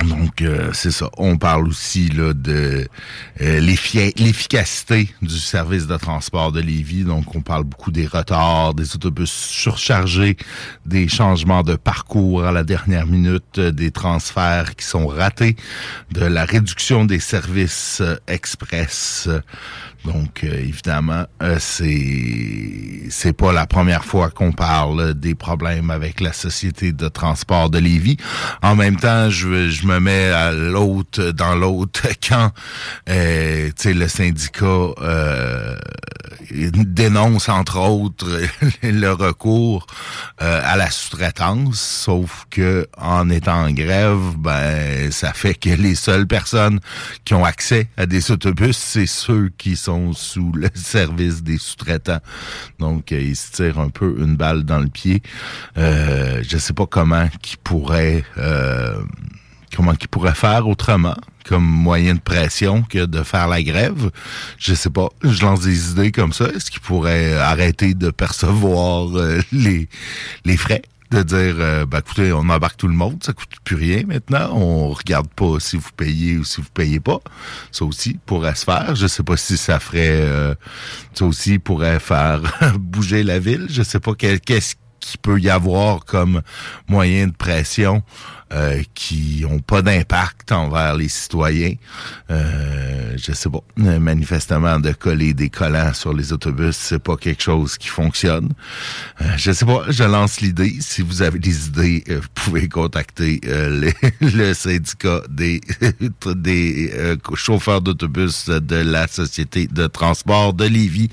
Donc, 0.04 0.42
euh, 0.42 0.70
c'est 0.74 0.90
ça. 0.90 1.08
On 1.16 1.38
parle 1.38 1.68
aussi 1.68 2.08
là, 2.08 2.34
de 2.34 2.86
euh, 3.40 3.60
l'efficacité 3.60 5.08
du 5.22 5.38
service 5.38 5.86
de 5.86 5.96
transport 5.96 6.52
de 6.52 6.60
Lévis. 6.60 7.04
Donc, 7.04 7.34
on 7.34 7.40
parle 7.40 7.64
beaucoup 7.64 7.90
des 7.90 8.06
retards, 8.06 8.74
des 8.74 8.94
autobus 8.94 9.30
surchargés, 9.30 10.36
des 10.84 11.08
changements 11.08 11.62
de 11.62 11.76
parcours 11.76 12.44
à 12.44 12.52
la 12.52 12.62
dernière 12.62 13.06
minute, 13.06 13.58
euh, 13.58 13.70
des 13.72 13.90
transferts 13.90 14.76
qui 14.76 14.84
sont 14.84 15.06
ratés, 15.06 15.56
de 16.12 16.24
la 16.24 16.44
réduction 16.44 17.06
des 17.06 17.20
services 17.20 18.02
express. 18.26 19.28
Donc, 20.06 20.44
évidemment, 20.44 21.24
c'est 21.58 23.06
c'est 23.10 23.32
pas 23.32 23.52
la 23.52 23.66
première 23.66 24.04
fois 24.04 24.30
qu'on 24.30 24.52
parle 24.52 25.14
des 25.14 25.34
problèmes 25.34 25.90
avec 25.90 26.20
la 26.20 26.32
société 26.32 26.92
de 26.92 27.08
transport 27.08 27.70
de 27.70 27.78
Lévis. 27.78 28.16
En 28.62 28.76
même 28.76 28.96
temps, 28.96 29.30
je, 29.30 29.68
je 29.68 29.86
me 29.86 30.00
mets 30.00 30.30
à 30.30 30.52
l'autre 30.52 31.30
dans 31.32 31.54
l'autre 31.54 32.02
quand 32.28 32.52
euh, 33.08 33.70
le 33.84 34.08
syndicat 34.08 34.64
euh, 35.00 35.76
dénonce 36.50 37.48
entre 37.48 37.78
autres 37.78 38.40
le 38.82 39.12
recours 39.12 39.86
euh, 40.42 40.60
à 40.64 40.76
la 40.76 40.90
sous-traitance, 40.90 41.80
sauf 41.80 42.46
que 42.50 42.86
en 42.98 43.30
étant 43.30 43.64
en 43.66 43.72
grève, 43.72 44.36
ben 44.38 45.10
ça 45.10 45.32
fait 45.32 45.54
que 45.54 45.70
les 45.70 45.94
seules 45.94 46.26
personnes 46.26 46.80
qui 47.24 47.34
ont 47.34 47.44
accès 47.44 47.88
à 47.96 48.06
des 48.06 48.30
autobus, 48.30 48.76
c'est 48.76 49.06
ceux 49.06 49.50
qui 49.58 49.76
sont 49.76 50.12
sous 50.12 50.52
le 50.52 50.68
service 50.74 51.42
des 51.42 51.58
sous-traitants. 51.58 52.20
Donc 52.78 53.12
euh, 53.12 53.20
ils 53.20 53.36
se 53.36 53.52
tirent 53.52 53.80
un 53.80 53.90
peu 53.90 54.16
une 54.18 54.36
balle 54.36 54.64
dans 54.64 54.78
le 54.78 54.88
pied. 54.88 55.22
Euh, 55.78 56.42
je 56.46 56.58
sais 56.58 56.72
pas 56.72 56.86
comment 56.86 57.28
qui 57.42 57.56
pourrait 57.56 58.24
euh, 58.38 59.00
comment 59.74 59.94
qu'ils 59.94 60.08
pourraient 60.08 60.34
faire 60.34 60.66
autrement 60.68 61.16
comme 61.46 61.64
moyen 61.64 62.14
de 62.14 62.20
pression 62.20 62.82
que 62.82 63.04
de 63.06 63.22
faire 63.22 63.48
la 63.48 63.62
grève. 63.62 64.10
Je 64.58 64.74
sais 64.74 64.90
pas. 64.90 65.08
Je 65.22 65.42
lance 65.42 65.60
des 65.60 65.92
idées 65.92 66.12
comme 66.12 66.32
ça. 66.32 66.46
Est-ce 66.48 66.70
qu'ils 66.70 66.80
pourraient 66.80 67.34
arrêter 67.34 67.94
de 67.94 68.10
percevoir 68.10 69.16
euh, 69.16 69.40
les, 69.52 69.88
les 70.44 70.56
frais? 70.56 70.82
De 71.12 71.22
dire, 71.22 71.54
euh, 71.60 71.86
ben, 71.86 72.00
écoutez, 72.00 72.32
on 72.32 72.48
embarque 72.48 72.78
tout 72.78 72.88
le 72.88 72.94
monde, 72.94 73.22
ça 73.22 73.32
coûte 73.32 73.48
plus 73.62 73.76
rien 73.76 74.02
maintenant. 74.08 74.50
On 74.52 74.88
regarde 74.88 75.28
pas 75.28 75.60
si 75.60 75.76
vous 75.76 75.90
payez 75.96 76.36
ou 76.36 76.42
si 76.42 76.60
vous 76.60 76.68
payez 76.74 76.98
pas. 76.98 77.20
Ça 77.70 77.84
aussi 77.84 78.18
pourrait 78.26 78.56
se 78.56 78.64
faire. 78.64 78.96
Je 78.96 79.06
sais 79.06 79.22
pas 79.22 79.36
si 79.36 79.56
ça 79.56 79.78
ferait, 79.78 80.20
euh, 80.20 80.56
ça 81.14 81.24
aussi 81.24 81.60
pourrait 81.60 82.00
faire 82.00 82.40
bouger 82.80 83.22
la 83.22 83.38
ville. 83.38 83.68
Je 83.70 83.84
sais 83.84 84.00
pas 84.00 84.14
qu'est-ce 84.16 84.74
qu'il 84.98 85.20
peut 85.20 85.38
y 85.38 85.48
avoir 85.48 86.04
comme 86.04 86.42
moyen 86.88 87.28
de 87.28 87.32
pression 87.32 88.02
euh, 88.52 88.82
qui 88.94 89.44
ont 89.48 89.58
pas 89.58 89.82
d'impact 89.82 90.52
envers 90.52 90.94
les 90.94 91.08
citoyens. 91.08 91.74
Euh, 92.30 93.14
je 93.16 93.32
sais 93.32 93.50
pas. 93.50 93.58
Manifestement, 93.76 94.78
de 94.78 94.92
coller 94.92 95.34
des 95.34 95.50
collants 95.50 95.92
sur 95.92 96.12
les 96.12 96.32
autobus, 96.32 96.76
c'est 96.76 97.02
pas 97.02 97.16
quelque 97.16 97.42
chose 97.42 97.76
qui 97.76 97.88
fonctionne. 97.88 98.52
Euh, 99.20 99.24
je 99.36 99.50
sais 99.50 99.66
pas. 99.66 99.84
Je 99.88 100.04
lance 100.04 100.40
l'idée. 100.40 100.76
Si 100.80 101.02
vous 101.02 101.22
avez 101.22 101.40
des 101.40 101.66
idées, 101.66 102.04
euh, 102.08 102.20
vous 102.20 102.28
pouvez 102.34 102.68
contacter 102.68 103.40
le, 103.42 103.90
le, 104.20 104.54
syndicat 104.54 105.22
des 105.28 105.60
des 106.36 106.92
chauffeurs 107.34 107.80
d'autobus 107.80 108.48
de 108.48 108.76
la 108.76 109.08
société 109.08 109.66
de 109.66 109.88
transport 109.88 110.54
de 110.54 110.66
Lévis, 110.66 111.10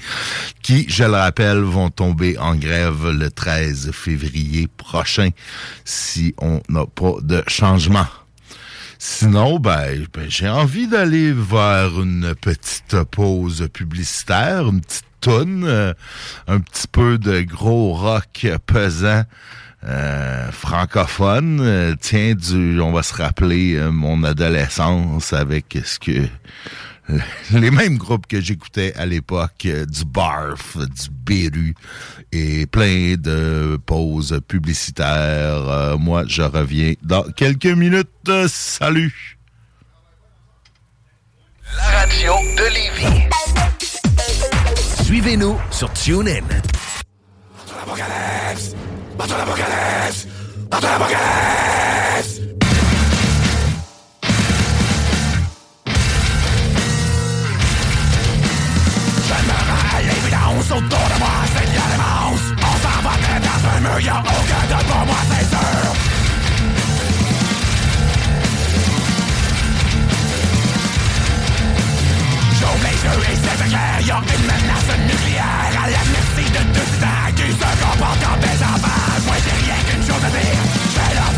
qui, 0.62 0.86
je 0.88 1.04
le 1.04 1.12
rappelle, 1.12 1.60
vont 1.60 1.90
tomber 1.90 2.38
en 2.38 2.56
grève 2.56 3.10
le 3.10 3.32
13 3.32 3.92
février 3.92 4.68
prochain 4.68 5.30
si 5.86 6.36
on 6.38 6.62
n'a 6.70 6.86
pas 6.86 7.16
de 7.24 7.44
changement. 7.48 8.08
Sinon, 9.00 9.60
ben, 9.60 10.06
ben, 10.14 10.30
j'ai 10.30 10.48
envie 10.48 10.88
d'aller 10.88 11.34
vers 11.34 12.00
une 12.00 12.36
petite 12.36 12.96
pause 13.12 13.68
publicitaire, 13.74 14.68
une 14.68 14.82
petite 14.82 15.06
tonne, 15.20 15.64
euh, 15.66 15.94
un 16.48 16.60
petit 16.60 16.88
peu 16.88 17.18
de 17.18 17.42
gros 17.42 17.94
rock 17.94 18.48
pesant 18.66 19.24
euh, 19.86 20.52
francophone. 20.52 21.60
Euh, 21.62 21.96
tiens, 22.00 22.34
du, 22.36 22.80
on 22.80 22.92
va 22.92 23.04
se 23.04 23.14
rappeler 23.14 23.80
mon 23.92 24.24
adolescence 24.24 25.34
avec 25.34 25.78
ce 25.84 26.00
que 26.00 26.28
les 27.52 27.72
mêmes 27.72 27.98
groupes 27.98 28.28
que 28.28 28.40
j'écoutais 28.40 28.94
à 28.96 29.06
l'époque, 29.06 29.68
du 29.68 30.06
Barf, 30.06 30.78
du 30.78 31.10
Beru 31.12 31.76
et 32.32 32.66
plein 32.66 33.16
de 33.18 33.78
pauses 33.86 34.40
publicitaires. 34.48 35.98
moi, 36.00 36.24
je 36.28 36.42
reviens 36.42 36.94
dans 37.04 37.24
quelques 37.24 37.66
minutes. 37.66 38.10
salut! 38.48 39.38
La 41.78 42.00
radio 42.00 42.34
de 42.58 42.74
Lévis. 42.74 43.30
Suivez-nous 45.04 45.58
sur 45.72 45.92
TuneIn. 45.94 46.42
Bateau 49.18 49.36
l'apocalypse 49.38 50.28
Bateau 50.70 50.88
l'apocalypse 50.88 52.43
J'aimerais 52.43 52.43
l'évidence 60.64 60.72
autour 60.72 60.84
de 60.84 61.20
moi, 61.20 61.30
c'est 61.56 61.72
bien 61.72 61.82
l'immense 61.92 62.42
On 62.58 62.76
s'en 62.82 63.02
va 63.02 63.14
dans 63.40 63.70
un 63.70 63.80
mur, 63.80 64.00
y'a 64.00 64.20
aucun 64.20 64.76
doute 64.76 64.88
pour 64.88 65.06
moi, 65.06 65.16
c'est 65.30 65.50
sûr 65.50 65.94
J'ouvre 72.60 72.84
les 72.84 73.34
et 73.34 73.38
c'est 73.44 73.70
clair, 73.70 74.02
y'a 74.06 74.18
une 74.18 74.44
menace 74.44 74.92
nucléaire 75.08 75.74
à 75.84 75.90
la 75.90 76.02
merci 76.12 76.52
de 76.52 76.62
tout 76.74 76.90
ça 77.00 77.32
qui 77.36 77.52
se 77.52 77.84
comporte 77.84 78.20
comme 78.24 78.40
des 78.40 78.64
enfants 78.64 79.04
moi 79.26 79.36
j'ai 79.44 79.66
rien 79.66 79.80
qu'une 79.88 80.04
chose 80.04 80.24
à 80.24 80.30
dire. 80.30 80.64
Je 80.94 81.33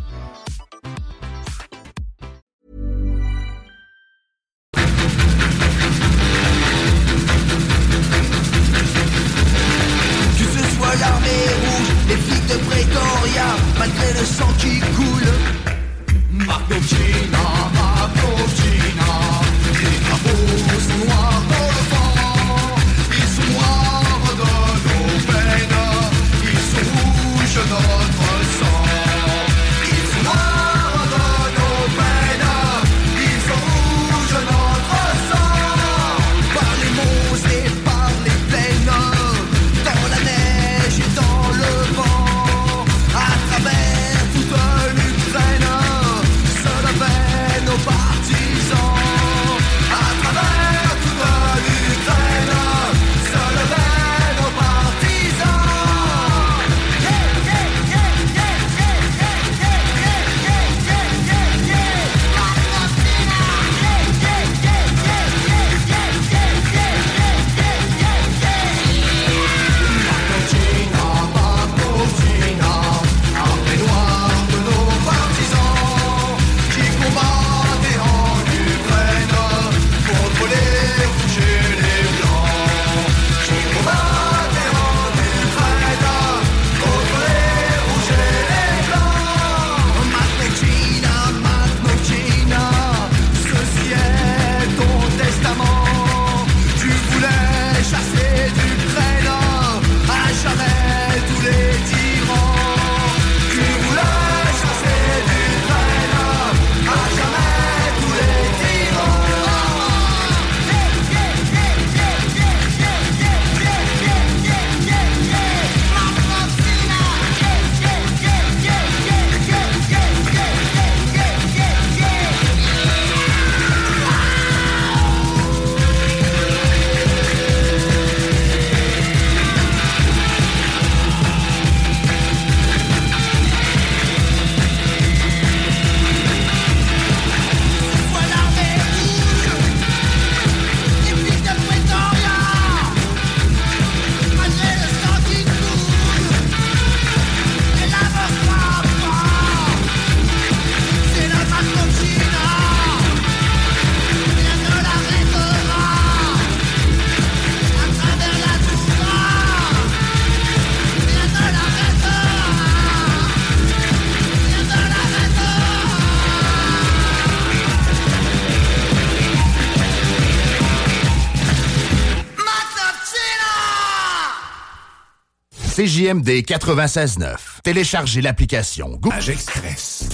CJMD 175.81 176.43
96.9. 176.45 177.61
Téléchargez 177.63 178.21
l'application 178.21 178.99
Google 178.99 179.31
Express. 179.31 180.09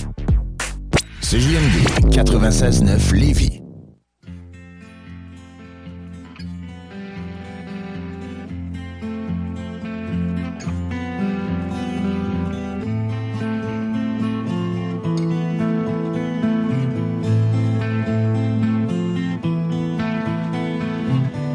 CJMD 1.19 2.10
96.9 2.10 3.13
Lévis. 3.13 3.62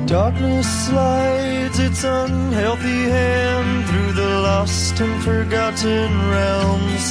Darkness 0.06 0.66
slides 0.66 1.51
its 1.86 2.04
unhealthy 2.04 3.02
hand 3.16 3.86
through 3.88 4.12
the 4.12 4.32
lost 4.48 5.00
and 5.00 5.22
forgotten 5.22 6.10
realms. 6.30 7.04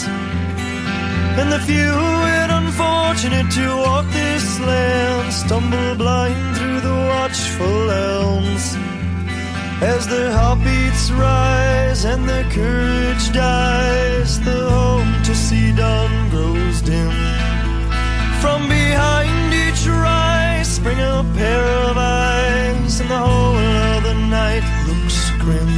And 1.39 1.51
the 1.51 1.60
few 1.60 1.95
and 2.39 2.51
unfortunate 2.60 3.49
to 3.60 3.67
walk 3.86 4.05
this 4.12 4.60
land 4.60 5.34
stumble 5.34 5.95
blind 5.95 6.57
through 6.57 6.79
the 6.79 6.97
watchful 7.13 7.91
elms. 7.91 8.65
As 9.81 10.07
their 10.07 10.31
heartbeats 10.31 11.12
rise 11.12 12.05
and 12.05 12.29
their 12.29 12.47
courage 12.51 13.25
dies, 13.34 14.39
the 14.41 14.69
home 14.69 15.13
to 15.23 15.34
see 15.36 15.71
dawn 15.73 16.29
grows 16.29 16.81
dim. 16.81 17.15
From 18.41 18.62
behind 18.69 19.53
each 19.53 19.86
rise 19.88 20.69
spring 20.77 20.99
a 20.99 21.25
pair 21.36 21.65
of 21.89 21.97
eyes, 21.97 22.40
and 23.01 23.09
the 23.09 23.17
whole 23.17 23.57
of 23.57 24.03
the 24.03 24.13
night 24.13 24.65
looks 24.87 25.19
grim. 25.41 25.71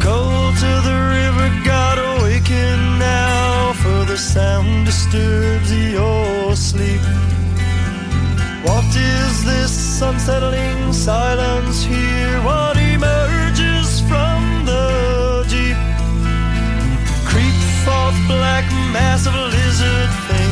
Cold 0.00 0.54
to 0.64 0.72
the 0.88 0.98
river, 1.16 1.48
God 1.64 1.96
awaken 2.12 2.76
now, 2.98 3.72
for 3.82 4.04
the 4.04 4.16
sound 4.16 4.86
disturbs 4.86 5.70
your 5.72 6.56
sleep. 6.56 7.00
What 8.68 8.90
is 8.96 9.44
this 9.44 10.02
unsettling 10.02 10.92
silence 10.92 11.82
here? 11.82 12.36
What 12.42 12.76
emerges 12.76 14.00
from 14.10 14.40
the 14.70 15.46
deep? 15.54 15.80
Creep 17.30 17.58
forth 17.84 18.18
black 18.26 18.66
mass 18.92 19.26
of 19.26 19.34
lizard 19.34 20.10
things 20.28 20.47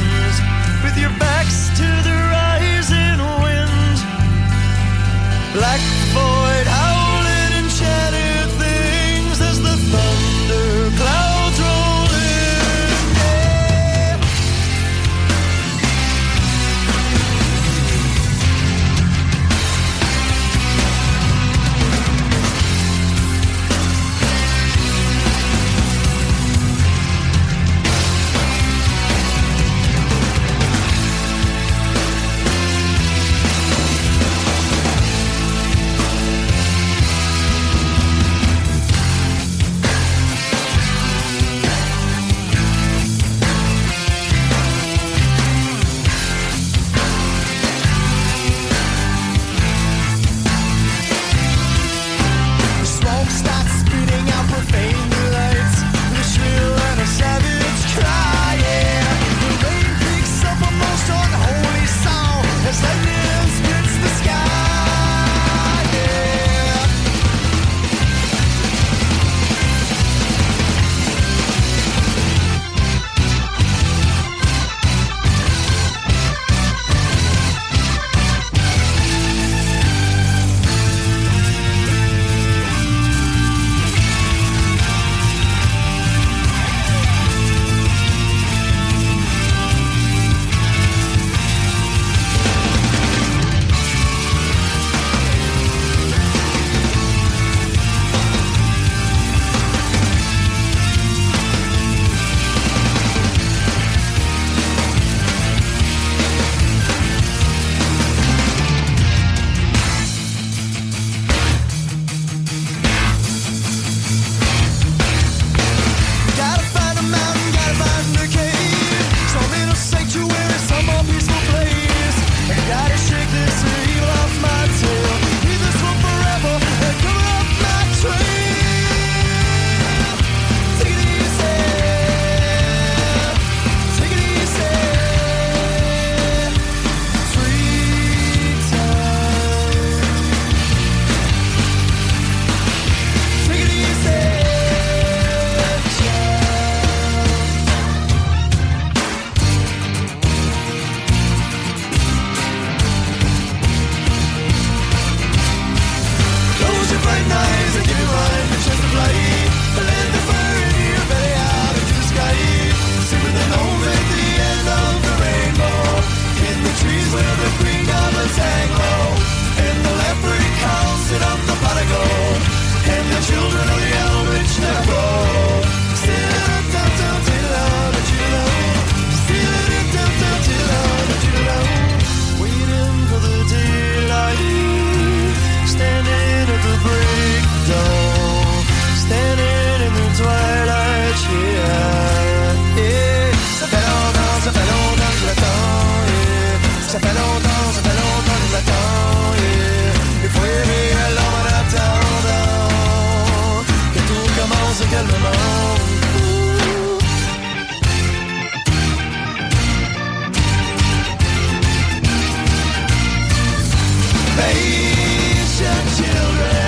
children. 215.97 216.66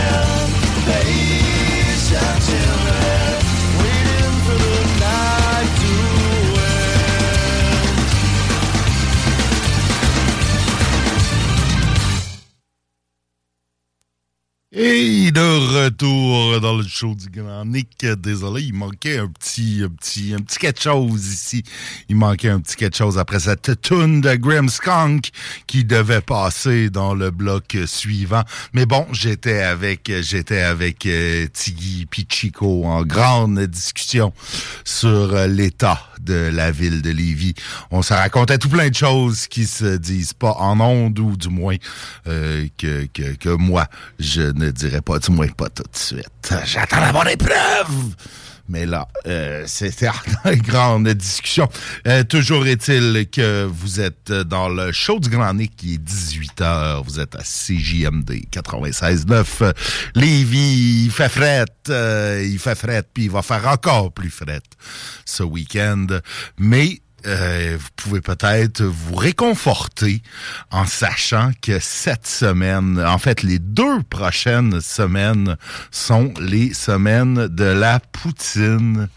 De 15.28 15.84
retour 15.84 16.58
dans 16.62 16.74
le 16.74 16.84
show 16.84 17.14
du 17.14 17.28
Grand 17.28 17.66
Nick. 17.66 18.06
Désolé, 18.18 18.62
il 18.62 18.72
manquait 18.72 19.18
un 19.18 19.26
petit, 19.26 19.82
un 19.84 19.90
petit, 19.90 20.32
un 20.32 20.40
petit 20.40 20.56
quelque 20.58 20.80
chose 20.80 21.26
ici. 21.26 21.64
Il 22.08 22.16
manquait 22.16 22.48
un 22.48 22.60
petit 22.60 22.76
quelque 22.76 22.96
chose 22.96 23.18
après 23.18 23.40
cette 23.40 23.82
tune 23.82 24.22
de 24.22 24.34
Grim 24.36 24.70
Skunk 24.70 25.30
qui 25.66 25.84
devait 25.84 26.22
passer 26.22 26.88
dans 26.88 27.14
le 27.14 27.30
bloc 27.30 27.76
suivant. 27.84 28.42
Mais 28.72 28.86
bon, 28.86 29.06
j'étais 29.12 29.60
avec, 29.60 30.10
j'étais 30.22 30.62
avec 30.62 31.04
euh, 31.04 31.46
Tiggy 31.52 32.06
Pichico 32.06 32.86
en 32.86 33.02
grande 33.02 33.60
discussion 33.66 34.32
sur 34.84 35.34
euh, 35.34 35.46
l'état 35.46 36.00
de 36.20 36.50
la 36.52 36.70
ville 36.70 37.02
de 37.02 37.10
Lévis. 37.10 37.54
On 37.90 38.02
se 38.02 38.14
racontait 38.14 38.58
tout 38.58 38.68
plein 38.68 38.88
de 38.88 38.94
choses 38.94 39.46
qui 39.46 39.66
se 39.66 39.96
disent 39.96 40.32
pas 40.32 40.52
en 40.58 40.80
ondes 40.80 41.18
ou 41.18 41.36
du 41.36 41.48
moins 41.48 41.76
euh, 42.26 42.66
que, 42.78 43.06
que, 43.12 43.34
que 43.34 43.50
moi, 43.50 43.86
je 44.18 44.42
ne 44.42 44.70
dirais 44.70 45.00
pas, 45.00 45.17
du 45.18 45.30
moins 45.30 45.48
pas 45.48 45.68
tout 45.68 45.82
de 45.82 45.96
suite? 45.96 46.54
J'attends 46.64 47.00
d'avoir 47.00 47.24
des 47.24 47.36
preuves! 47.36 48.14
Mais 48.68 48.84
là, 48.84 49.08
euh, 49.26 49.64
c'était 49.66 50.10
une 50.44 50.60
grande 50.60 51.08
discussion. 51.08 51.68
Euh, 52.06 52.22
toujours 52.22 52.66
est-il 52.66 53.26
que 53.30 53.64
vous 53.64 54.00
êtes 54.00 54.30
dans 54.30 54.68
le 54.68 54.92
show 54.92 55.18
du 55.18 55.30
Grand 55.30 55.54
Nick 55.54 55.74
qui 55.76 55.94
est 55.94 56.04
18h. 56.04 57.02
Vous 57.04 57.18
êtes 57.18 57.34
à 57.34 57.42
CJMD 57.42 58.30
96.9. 58.52 59.72
Lévis, 60.14 61.04
il 61.06 61.10
fait 61.10 61.30
fret. 61.30 61.64
euh, 61.88 62.44
il 62.46 62.58
fait 62.58 62.74
fret, 62.74 63.04
puis 63.14 63.24
il 63.24 63.30
va 63.30 63.40
faire 63.40 63.66
encore 63.68 64.12
plus 64.12 64.30
fret 64.30 64.60
ce 65.24 65.42
week-end. 65.42 66.06
Mais 66.58 67.00
euh, 67.26 67.76
vous 67.78 67.88
pouvez 67.96 68.20
peut-être 68.20 68.82
vous 68.82 69.16
réconforter 69.16 70.22
en 70.70 70.86
sachant 70.86 71.50
que 71.60 71.78
cette 71.80 72.26
semaine, 72.26 73.02
en 73.04 73.18
fait, 73.18 73.42
les 73.42 73.58
deux 73.58 74.02
prochaines 74.04 74.80
semaines 74.80 75.56
sont 75.90 76.32
les 76.40 76.72
semaines 76.74 77.48
de 77.48 77.64
la 77.64 78.00
poutine. 78.00 79.08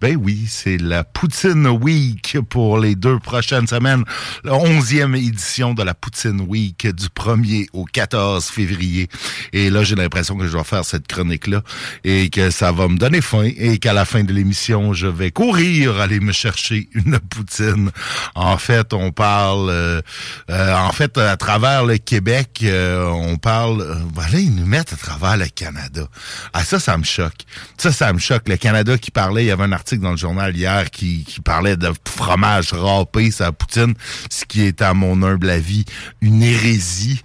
Ben 0.00 0.16
oui, 0.16 0.44
c'est 0.48 0.78
la 0.78 1.02
Poutine 1.02 1.66
Week 1.66 2.38
pour 2.48 2.78
les 2.78 2.94
deux 2.94 3.18
prochaines 3.18 3.66
semaines. 3.66 4.04
La 4.44 4.54
onzième 4.54 5.16
édition 5.16 5.74
de 5.74 5.82
la 5.82 5.92
Poutine 5.92 6.40
Week 6.42 6.86
du 6.86 7.06
1er 7.06 7.66
au 7.72 7.84
14 7.84 8.44
février. 8.46 9.08
Et 9.52 9.70
là, 9.70 9.82
j'ai 9.82 9.96
l'impression 9.96 10.36
que 10.36 10.46
je 10.46 10.52
dois 10.52 10.62
faire 10.62 10.84
cette 10.84 11.08
chronique-là 11.08 11.62
et 12.04 12.30
que 12.30 12.50
ça 12.50 12.70
va 12.70 12.86
me 12.86 12.96
donner 12.96 13.20
faim 13.20 13.50
et 13.56 13.78
qu'à 13.78 13.92
la 13.92 14.04
fin 14.04 14.22
de 14.22 14.32
l'émission, 14.32 14.92
je 14.92 15.08
vais 15.08 15.32
courir 15.32 16.00
aller 16.00 16.20
me 16.20 16.30
chercher 16.30 16.88
une 16.92 17.18
poutine. 17.18 17.90
En 18.36 18.56
fait, 18.56 18.92
on 18.92 19.10
parle, 19.10 19.68
euh, 19.68 20.00
euh, 20.48 20.74
en 20.76 20.92
fait, 20.92 21.18
à 21.18 21.36
travers 21.36 21.84
le 21.84 21.98
Québec, 21.98 22.60
euh, 22.62 23.04
on 23.06 23.36
parle, 23.36 23.80
euh, 23.80 23.96
voilà, 24.14 24.38
ils 24.38 24.54
nous 24.54 24.66
mettent 24.66 24.92
à 24.92 24.96
travers 24.96 25.36
le 25.36 25.46
Canada. 25.46 26.06
Ah, 26.52 26.62
ça, 26.62 26.78
ça 26.78 26.96
me 26.96 27.04
choque. 27.04 27.42
Ça, 27.78 27.90
ça 27.90 28.12
me 28.12 28.20
choque. 28.20 28.48
Le 28.48 28.56
Canada 28.56 28.96
qui 28.96 29.10
parlait, 29.10 29.42
il 29.42 29.48
y 29.48 29.50
avait 29.50 29.64
un 29.64 29.72
article 29.72 29.87
dans 29.96 30.10
le 30.10 30.16
journal 30.16 30.56
hier 30.56 30.90
qui, 30.90 31.24
qui 31.24 31.40
parlait 31.40 31.76
de 31.76 31.90
fromage 32.06 32.72
râpé, 32.72 33.30
sa 33.30 33.52
poutine, 33.52 33.94
ce 34.30 34.44
qui 34.44 34.62
est, 34.62 34.82
à 34.82 34.94
mon 34.94 35.22
humble 35.22 35.50
avis, 35.50 35.84
une 36.20 36.42
hérésie 36.42 37.22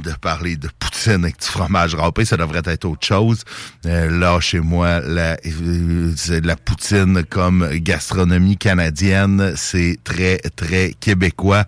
de 0.00 0.12
parler 0.12 0.56
de 0.56 0.68
poutine 0.78 1.24
avec 1.24 1.40
du 1.40 1.46
fromage 1.46 1.94
râpé, 1.94 2.24
ça 2.24 2.36
devrait 2.36 2.62
être 2.64 2.84
autre 2.84 3.06
chose. 3.06 3.44
Euh, 3.86 4.10
là, 4.10 4.40
chez 4.40 4.60
moi, 4.60 5.00
la, 5.00 5.36
euh, 5.44 6.14
la 6.42 6.56
poutine 6.56 7.24
comme 7.24 7.68
gastronomie 7.74 8.56
canadienne, 8.56 9.54
c'est 9.56 9.98
très, 10.02 10.38
très 10.56 10.94
québécois. 10.98 11.64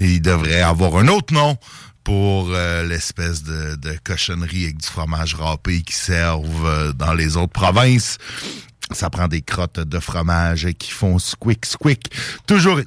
Il 0.00 0.22
devrait 0.22 0.62
avoir 0.62 0.96
un 0.96 1.08
autre 1.08 1.34
nom 1.34 1.56
pour 2.04 2.50
euh, 2.50 2.84
l'espèce 2.84 3.42
de, 3.42 3.76
de 3.76 3.96
cochonnerie 4.04 4.64
avec 4.64 4.76
du 4.76 4.86
fromage 4.86 5.34
râpé 5.34 5.82
qui 5.82 5.94
servent 5.94 6.92
dans 6.94 7.14
les 7.14 7.36
autres 7.36 7.52
provinces. 7.52 8.18
Ça 8.94 9.10
prend 9.10 9.28
des 9.28 9.42
crottes 9.42 9.80
de 9.80 9.98
fromage 9.98 10.68
qui 10.78 10.90
font 10.90 11.18
squick 11.18 11.66
squick. 11.66 12.12
Toujours 12.46 12.80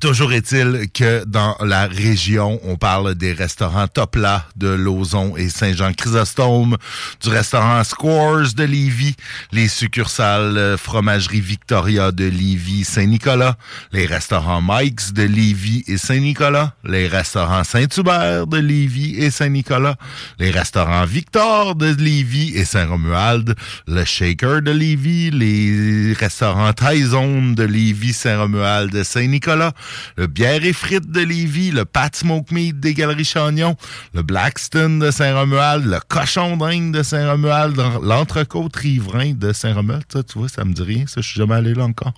Toujours 0.00 0.32
est-il 0.34 0.88
que 0.92 1.24
dans 1.24 1.56
la 1.60 1.86
région, 1.86 2.60
on 2.64 2.76
parle 2.76 3.14
des 3.14 3.32
restaurants 3.32 3.88
Top 3.88 4.16
là 4.16 4.44
de 4.54 4.68
Lauson 4.68 5.36
et 5.36 5.48
Saint-Jean-Chrysostome, 5.48 6.76
du 7.22 7.28
restaurant 7.30 7.82
Scores 7.82 8.52
de 8.54 8.64
Lévis, 8.64 9.14
les 9.52 9.68
succursales 9.68 10.58
euh, 10.58 10.76
Fromagerie 10.76 11.40
Victoria 11.40 12.12
de 12.12 12.24
Lévis, 12.24 12.84
Saint-Nicolas, 12.84 13.56
les 13.92 14.04
restaurants 14.04 14.60
Mike's 14.62 15.14
de 15.14 15.22
Lévis 15.22 15.84
et 15.86 15.96
Saint-Nicolas, 15.96 16.74
les 16.84 17.08
restaurants 17.08 17.64
Saint-Hubert 17.64 18.46
de 18.46 18.58
Lévis 18.58 19.16
et 19.16 19.30
Saint-Nicolas, 19.30 19.96
les 20.38 20.50
restaurants 20.50 21.06
Victor 21.06 21.74
de 21.74 21.94
Lévis 21.94 22.52
et 22.54 22.66
Saint-Romuald, 22.66 23.54
le 23.86 24.04
Shaker 24.04 24.60
de 24.60 24.72
Lévis, 24.72 25.30
les 25.30 26.12
restaurants 26.12 26.72
Taizone 26.74 27.54
de 27.54 27.64
Lévis, 27.64 28.12
Saint-Romuald 28.12 29.02
Saint-Nicolas, 29.02 29.72
le 30.16 30.26
Bière 30.26 30.64
et 30.64 30.72
Frites 30.72 31.10
de 31.10 31.20
Lévis, 31.20 31.70
le 31.70 31.84
Pat 31.84 32.14
Smoke 32.14 32.52
Meat 32.52 32.78
des 32.80 32.94
Galeries 32.94 33.24
Chagnon, 33.24 33.76
le 34.14 34.22
Blackstone 34.22 34.98
de 34.98 35.10
Saint-Romuald, 35.10 35.84
le 35.86 35.98
Cochon 36.08 36.56
d'Inde 36.56 36.92
de 36.92 37.02
Saint-Romuald, 37.02 37.76
l'Entrecôte 38.02 38.76
Riverain 38.76 39.32
de 39.34 39.52
Saint-Romuald. 39.52 40.04
Ça, 40.12 40.22
tu 40.22 40.38
vois, 40.38 40.48
ça 40.48 40.64
me 40.64 40.72
dit 40.72 40.82
rien. 40.82 41.04
Ça, 41.06 41.20
je 41.20 41.28
suis 41.28 41.38
jamais 41.38 41.54
allé 41.54 41.74
là 41.74 41.84
encore. 41.84 42.14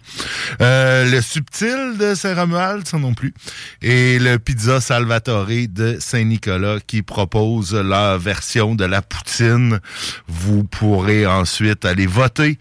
Euh, 0.61 1.11
le 1.11 1.21
Subtil 1.21 1.97
de 1.99 2.15
Saint-Romuald, 2.15 2.87
ça 2.87 2.99
non 2.99 3.15
plus. 3.15 3.35
Et 3.83 4.19
le 4.19 4.39
Pizza 4.39 4.81
Salvatore 4.81 5.49
de 5.49 5.97
Saint-Nicolas 6.01 6.79
qui 6.87 7.03
propose 7.03 7.75
leur 7.75 8.19
version 8.19 8.75
de 8.75 8.85
la 8.85 9.03
poutine. 9.03 9.81
Vous 10.27 10.65
pourrez 10.65 11.27
ensuite 11.27 11.85
aller 11.85 12.07
voter 12.07 12.59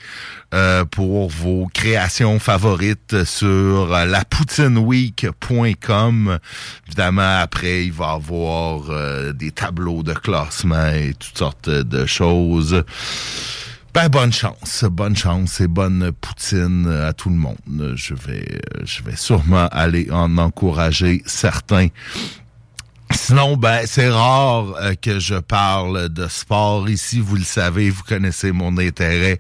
euh, 0.54 0.86
pour 0.86 1.30
vos 1.30 1.68
créations 1.74 2.40
favorites 2.40 3.26
sur 3.26 3.94
euh, 3.94 4.06
lapoutinweek.com. 4.98 6.40
Évidemment, 6.88 7.40
après, 7.40 7.86
il 7.86 7.92
va 7.92 8.12
y 8.12 8.16
avoir 8.16 8.90
euh, 8.90 9.34
des 9.34 9.52
tableaux 9.52 10.04
de 10.04 10.14
classement 10.14 10.90
et 10.90 11.14
toutes 11.18 11.38
sortes 11.38 11.70
de 11.70 12.06
choses. 12.06 12.84
Ben, 13.94 14.10
bonne 14.10 14.32
chance, 14.32 14.84
bonne 14.84 15.16
chance 15.16 15.60
et 15.60 15.68
bonne 15.68 16.12
poutine 16.12 16.88
à 16.88 17.14
tout 17.14 17.30
le 17.30 17.36
monde. 17.36 17.94
Je 17.96 18.14
vais, 18.14 18.60
je 18.84 19.02
vais 19.02 19.16
sûrement 19.16 19.68
aller 19.72 20.10
en 20.12 20.38
encourager 20.38 21.24
certains. 21.26 21.88
Sinon, 23.12 23.58
ben, 23.58 23.82
c'est 23.86 24.10
rare 24.10 24.74
euh, 24.82 24.94
que 24.96 25.20
je 25.20 25.36
parle 25.36 26.10
de 26.10 26.28
sport 26.28 26.90
ici. 26.90 27.20
Vous 27.20 27.36
le 27.36 27.44
savez, 27.44 27.90
vous 27.90 28.04
connaissez 28.04 28.52
mon 28.52 28.78
intérêt 28.78 29.40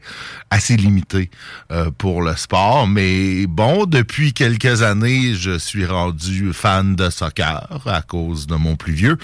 assez 0.49 0.77
limité 0.77 1.29
euh, 1.71 1.91
pour 1.97 2.21
le 2.21 2.35
sport. 2.35 2.87
Mais 2.87 3.45
bon, 3.47 3.85
depuis 3.85 4.33
quelques 4.33 4.81
années, 4.81 5.35
je 5.35 5.57
suis 5.57 5.85
rendu 5.85 6.53
fan 6.53 6.95
de 6.95 7.09
soccer 7.09 7.81
à 7.85 8.01
cause 8.01 8.47
de 8.47 8.55
mon 8.55 8.75
plus 8.75 8.93
vieux. 8.93 9.17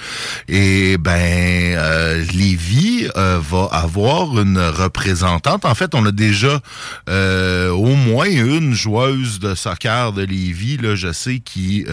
Et 0.47 0.97
ben, 0.97 1.75
euh, 1.77 2.23
Lévis 2.33 3.07
euh, 3.15 3.39
va 3.41 3.69
avoir 3.71 4.39
une 4.39 4.59
représentante. 4.59 5.65
En 5.65 5.75
fait, 5.75 5.95
on 5.95 6.05
a 6.05 6.11
déjà 6.11 6.59
euh, 7.09 7.69
au 7.69 7.95
moins 7.95 8.29
une 8.29 8.73
joueuse 8.73 9.39
de 9.39 9.55
soccer 9.55 10.13
de 10.13 10.23
Lévis. 10.23 10.77
Là, 10.77 10.95
je 10.95 11.11
sais 11.11 11.39
qui 11.39 11.85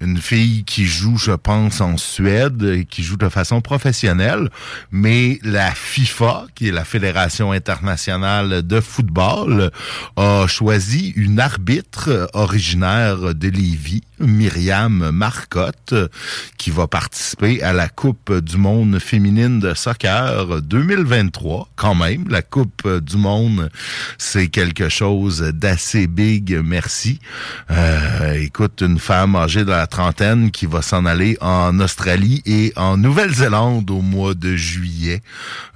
une 0.00 0.18
fille 0.18 0.64
qui 0.64 0.86
joue, 0.86 1.18
je 1.28 1.34
pense, 1.34 1.82
en 1.82 1.98
Suède, 1.98 2.62
et 2.62 2.84
qui 2.86 3.02
joue 3.02 3.18
de 3.18 3.28
façon 3.28 3.60
professionnelle, 3.60 4.48
mais 4.90 5.38
la 5.42 5.72
FIFA, 5.72 6.46
qui 6.54 6.68
est 6.68 6.72
la 6.72 6.86
Fédération 6.86 7.52
internationale 7.52 8.66
de 8.66 8.80
football, 8.80 9.70
a 10.16 10.46
choisi 10.46 11.12
une 11.16 11.38
arbitre 11.38 12.30
originaire 12.32 13.34
de 13.34 13.48
Lévis, 13.48 14.04
Myriam 14.20 15.10
Marcotte, 15.10 15.94
qui 16.56 16.70
va 16.70 16.86
participer 16.86 17.62
à 17.62 17.72
la 17.72 17.88
Coupe 17.88 18.32
du 18.40 18.56
monde 18.56 18.98
féminine 18.98 19.60
de 19.60 19.74
soccer 19.74 20.62
2023. 20.62 21.68
Quand 21.76 21.94
même, 21.94 22.26
la 22.28 22.42
Coupe 22.42 22.88
du 23.00 23.16
monde, 23.16 23.70
c'est 24.18 24.48
quelque 24.48 24.88
chose 24.88 25.40
d'assez 25.40 26.06
big, 26.06 26.60
merci. 26.64 27.20
Euh, 27.70 28.34
écoute, 28.34 28.82
une 28.82 28.98
femme 28.98 29.36
âgée 29.36 29.64
de 29.64 29.70
la 29.70 29.86
trentaine 29.86 30.50
qui 30.50 30.66
va 30.66 30.82
s'en 30.82 31.04
aller 31.04 31.36
en 31.40 31.78
Australie 31.80 32.42
et 32.46 32.72
en 32.76 32.96
Nouvelle-Zélande 32.96 33.90
au 33.90 34.00
mois 34.00 34.34
de 34.34 34.56
juillet 34.56 35.22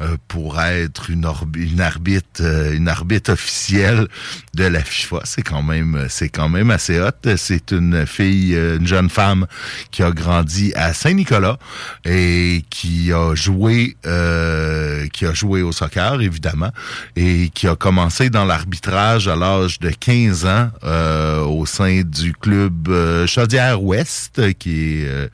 euh, 0.01 0.17
pour 0.29 0.61
être 0.61 1.11
une, 1.11 1.25
arbitre 1.25 2.41
euh, 2.41 2.75
une 2.75 2.89
arbitre 2.89 3.33
officielle 3.33 4.09
de 4.55 4.65
la 4.65 4.83
FIFA. 4.83 5.21
C'est 5.25 5.43
quand 5.43 5.63
même 5.63 6.07
c'est 6.09 6.29
quand 6.29 6.49
même 6.49 6.71
assez 6.71 7.01
hot. 7.01 7.11
C'est 7.37 7.73
une 7.73 8.07
fille, 8.07 8.32
euh, 8.55 8.79
une 8.79 8.87
jeune 8.87 9.11
femme 9.11 9.47
qui 9.91 10.03
a 10.03 10.11
grandi 10.11 10.73
à 10.75 10.93
Saint-Nicolas 10.93 11.59
et 12.05 12.65
qui 12.71 13.13
a 13.13 13.35
joué 13.35 13.97
euh, 14.07 15.07
qui 15.09 15.27
a 15.27 15.35
joué 15.35 15.63
au 15.63 15.73
soccer, 15.73 16.21
évidemment, 16.21 16.71
et 17.17 17.51
qui 17.51 17.67
a 17.69 17.77
commencé 17.77 18.31
dans 18.31 18.45
l'arbitrage 18.45 19.29
à 19.29 19.37
l'âge 19.37 19.79
de 19.81 19.91
15 19.91 20.47
ans 20.47 20.71
euh, 20.85 21.41
au 21.41 21.67
sein 21.67 22.03
du 22.03 22.33
club 22.33 22.91
Chaudière-Ouest, 23.27 24.55
qui 24.59 25.03
est 25.03 25.31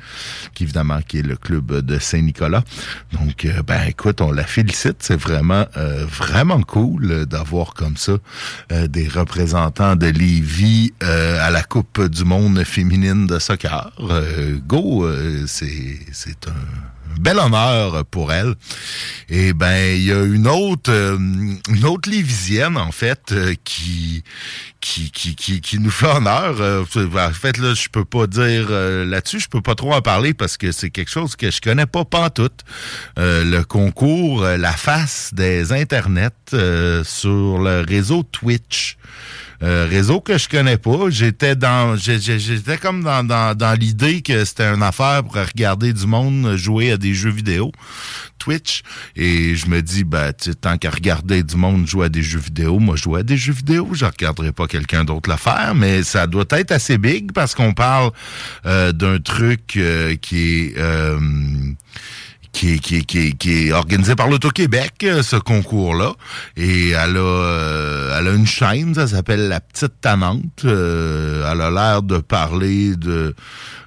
qui 0.54 0.64
évidemment 0.64 1.00
qui 1.06 1.18
est 1.18 1.22
le 1.22 1.36
club 1.36 1.80
de 1.80 1.98
Saint-Nicolas. 1.98 2.64
Donc, 3.12 3.46
ben 3.66 3.82
écoute, 3.88 4.20
on 4.20 4.32
la 4.32 4.44
félicite. 4.44 4.96
C'est 5.00 5.20
vraiment 5.20 5.66
vraiment 6.08 6.62
cool 6.62 7.26
d'avoir 7.26 7.74
comme 7.74 7.96
ça 7.96 8.14
des 8.70 9.08
représentants 9.08 9.96
de 9.96 10.06
Lévis 10.06 10.92
à 11.00 11.50
la 11.50 11.62
Coupe 11.62 12.06
du 12.06 12.24
monde 12.24 12.62
féminine 12.64 12.87
de 12.88 13.38
soccer. 13.38 13.92
Euh, 14.00 14.58
go, 14.66 15.04
euh, 15.04 15.44
c'est 15.46 16.46
un 16.46 17.20
bel 17.20 17.38
honneur 17.38 18.04
pour 18.06 18.32
elle. 18.32 18.54
Et 19.28 19.52
ben, 19.52 19.96
il 19.96 20.04
y 20.04 20.12
a 20.12 20.22
une 20.22 20.46
autre, 20.46 20.90
euh, 20.90 21.18
une 21.18 21.84
autre 21.84 22.10
Lévisienne 22.10 22.76
en 22.76 22.92
fait 22.92 23.34
qui, 23.64 24.22
qui, 24.80 25.10
qui, 25.10 25.34
qui, 25.34 25.60
qui 25.60 25.78
nous 25.78 25.90
fait 25.90 26.06
honneur. 26.06 26.60
Euh, 26.60 26.84
en 26.96 27.32
fait, 27.32 27.58
là, 27.58 27.74
je 27.74 27.88
peux 27.88 28.04
pas 28.04 28.26
dire 28.26 28.66
euh, 28.70 29.04
là-dessus, 29.04 29.40
je 29.40 29.48
peux 29.48 29.60
pas 29.60 29.74
trop 29.74 29.92
en 29.92 30.02
parler 30.02 30.34
parce 30.34 30.56
que 30.56 30.72
c'est 30.72 30.90
quelque 30.90 31.10
chose 31.10 31.36
que 31.36 31.50
je 31.50 31.60
connais 31.60 31.86
pas 31.86 32.04
pantoute. 32.04 32.64
Euh, 33.18 33.44
le 33.44 33.64
concours 33.64 34.44
euh, 34.44 34.56
La 34.56 34.72
face 34.72 35.30
des 35.34 35.72
internets 35.72 36.30
sur 36.50 37.58
le 37.58 37.84
réseau 37.86 38.22
Twitch. 38.22 38.96
Réseau 39.60 40.20
que 40.20 40.38
je 40.38 40.48
connais 40.48 40.78
pas. 40.78 41.10
J'étais 41.10 41.56
dans, 41.56 41.96
j'étais 41.96 42.78
comme 42.78 43.02
dans, 43.02 43.24
dans, 43.24 43.56
dans 43.56 43.72
l'idée 43.76 44.22
que 44.22 44.44
c'était 44.44 44.72
une 44.72 44.84
affaire 44.84 45.24
pour 45.24 45.34
regarder 45.34 45.92
du 45.92 46.06
monde 46.06 46.54
jouer 46.54 46.92
à 46.92 46.96
des 46.96 47.12
jeux 47.12 47.30
vidéo, 47.30 47.72
Twitch. 48.38 48.82
Et 49.16 49.56
je 49.56 49.66
me 49.66 49.82
dis, 49.82 50.04
ben, 50.04 50.32
tant 50.60 50.78
qu'à 50.78 50.90
regarder 50.90 51.42
du 51.42 51.56
monde 51.56 51.88
jouer 51.88 52.06
à 52.06 52.08
des 52.08 52.22
jeux 52.22 52.38
vidéo, 52.38 52.78
moi, 52.78 52.94
jouer 52.94 53.20
à 53.20 53.22
des 53.24 53.36
jeux 53.36 53.52
vidéo, 53.52 53.88
je 53.94 54.04
regarderai 54.04 54.52
pas 54.52 54.67
quelqu'un 54.68 55.04
d'autre 55.04 55.28
le 55.28 55.36
faire. 55.36 55.74
Mais 55.74 56.02
ça 56.02 56.26
doit 56.26 56.44
être 56.50 56.72
assez 56.72 56.98
big 56.98 57.32
parce 57.32 57.54
qu'on 57.54 57.72
parle 57.72 58.10
euh, 58.66 58.92
d'un 58.92 59.18
truc 59.18 59.76
euh, 59.76 60.14
qui 60.16 60.60
est 60.60 60.78
euh, 60.78 61.18
qui 62.52 62.74
est, 62.74 62.78
qui, 62.78 62.96
est, 62.96 63.02
qui, 63.02 63.36
qui 63.36 63.72
organisé 63.72 64.16
par 64.16 64.28
l'Auto-Québec, 64.28 65.06
ce 65.22 65.36
concours-là. 65.36 66.14
Et 66.56 66.90
elle 66.90 67.16
a, 67.16 68.18
elle 68.18 68.28
a 68.28 68.32
une 68.32 68.46
chaîne, 68.46 68.94
ça 68.94 69.06
s'appelle 69.06 69.48
La 69.48 69.60
Petite 69.60 70.00
Tannante. 70.00 70.64
Euh, 70.64 71.50
elle 71.50 71.60
a 71.60 71.70
l'air 71.70 72.02
de 72.02 72.18
parler 72.18 72.96
de 72.96 73.34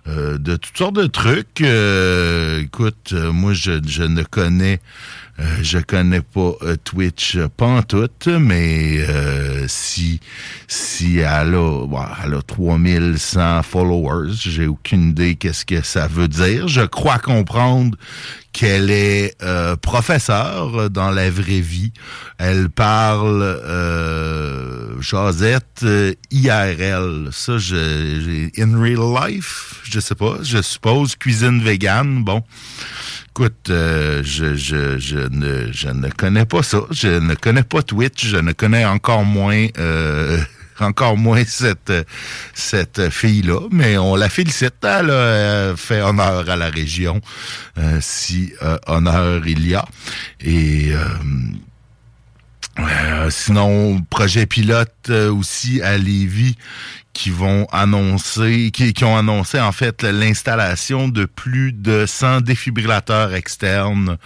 de 0.07 0.55
toutes 0.55 0.77
sortes 0.77 0.95
de 0.95 1.05
trucs. 1.05 1.61
Écoute, 1.61 3.13
moi, 3.13 3.53
je, 3.53 3.79
je 3.85 4.01
ne 4.01 4.23
connais 4.23 4.79
euh, 5.39 5.43
je 5.61 5.79
connais 5.79 6.21
pas 6.21 6.53
euh, 6.61 6.75
Twitch 6.83 7.37
euh, 7.37 7.47
tout, 7.87 8.09
mais 8.39 8.99
si 9.67 10.19
si 10.67 11.17
elle 11.19 11.55
a, 11.55 11.85
bon, 11.85 11.99
elle 12.23 12.35
a 12.35 12.41
3100 12.41 13.63
followers, 13.63 14.33
j'ai 14.33 14.67
aucune 14.67 15.09
idée 15.09 15.35
qu'est-ce 15.35 15.65
que 15.65 15.81
ça 15.81 16.07
veut 16.07 16.27
dire. 16.27 16.67
Je 16.67 16.81
crois 16.81 17.19
comprendre 17.19 17.97
qu'elle 18.53 18.91
est 18.91 19.35
euh, 19.43 19.75
professeure 19.75 20.89
dans 20.89 21.11
la 21.11 21.29
vraie 21.29 21.61
vie. 21.61 21.91
Elle 22.37 22.69
parle 22.69 23.41
euh, 23.43 24.99
Josette 24.99 25.81
euh, 25.83 26.13
IRL. 26.31 27.29
Ça, 27.31 27.57
j'ai 27.57 28.51
in 28.57 28.79
real 28.79 29.29
life, 29.29 29.81
je 29.83 29.99
sais 29.99 30.15
pas. 30.15 30.37
Je 30.41 30.61
suppose 30.61 31.15
cuisine 31.15 31.61
végane. 31.61 32.23
Bon. 32.23 32.43
Écoute, 33.29 33.69
euh, 33.69 34.21
je, 34.25 34.55
je, 34.55 34.97
je, 34.99 35.17
ne, 35.17 35.71
je 35.71 35.87
ne 35.87 36.09
connais 36.09 36.45
pas 36.45 36.63
ça. 36.63 36.81
Je 36.91 37.07
ne 37.07 37.33
connais 37.33 37.63
pas 37.63 37.81
Twitch. 37.81 38.27
Je 38.27 38.37
ne 38.37 38.51
connais 38.51 38.83
encore 38.85 39.23
moins 39.23 39.67
euh, 39.77 40.37
encore 40.81 41.17
moins 41.17 41.43
cette 41.45 41.93
cette 42.53 43.09
fille-là. 43.09 43.67
Mais 43.71 43.97
on 43.97 44.15
la 44.15 44.29
félicite. 44.29 44.75
Elle 44.83 45.09
euh, 45.09 45.75
fait 45.75 46.01
honneur 46.01 46.49
à 46.49 46.55
la 46.55 46.69
région, 46.69 47.21
euh, 47.77 47.99
si 48.01 48.53
euh, 48.61 48.77
honneur 48.87 49.47
il 49.47 49.67
y 49.67 49.75
a. 49.75 49.85
Et 50.41 50.91
euh, 50.93 51.05
euh, 52.79 53.29
sinon, 53.29 54.01
projet 54.09 54.45
pilote 54.45 55.09
euh, 55.09 55.31
aussi 55.31 55.81
à 55.81 55.97
Lévis 55.97 56.55
qui 57.13 57.29
vont 57.29 57.67
annoncer, 57.71 58.71
qui, 58.71 58.93
qui 58.93 59.03
ont 59.03 59.17
annoncé 59.17 59.59
en 59.59 59.71
fait 59.71 60.03
l'installation 60.03 61.07
de 61.07 61.25
plus 61.25 61.73
de 61.73 62.05
100 62.05 62.41
défibrillateurs 62.41 63.33
externes 63.33 64.17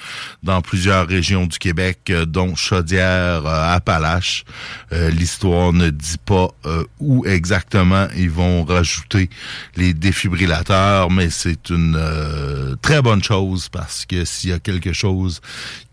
dans 0.44 0.62
plusieurs 0.62 1.08
régions 1.08 1.48
du 1.48 1.58
Québec, 1.58 2.00
euh, 2.10 2.26
dont 2.26 2.56
Chaudière, 2.56 3.46
euh, 3.46 3.76
Appalaches. 3.76 4.46
Euh, 4.92 5.10
L'histoire 5.10 5.74
ne 5.74 5.90
dit 5.90 6.18
pas 6.24 6.50
euh, 6.66 6.84
où 7.00 7.26
exactement 7.26 8.08
ils 8.16 8.30
vont 8.30 8.64
rajouter 8.64 9.30
les 9.76 9.94
défibrillateurs, 9.94 11.10
mais 11.10 11.30
c'est 11.30 11.70
une 11.70 11.96
euh, 11.98 12.76
très 12.82 13.02
bonne 13.02 13.24
chose 13.24 13.70
parce 13.70 14.06
que 14.06 14.26
s'il 14.26 14.52
y 14.52 14.54
a 14.54 14.60
quelque 14.60 14.94
chose 14.94 15.42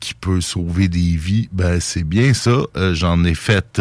qui 0.00 0.14
peut 0.14 0.40
sauver 0.40 0.88
des 0.88 1.16
vies, 1.16 1.48
ben 1.52 1.80
c'est 1.80 2.04
bien 2.04 2.34
ça. 2.34 2.58
J'en 2.92 3.22
ai 3.24 3.34
fait, 3.34 3.80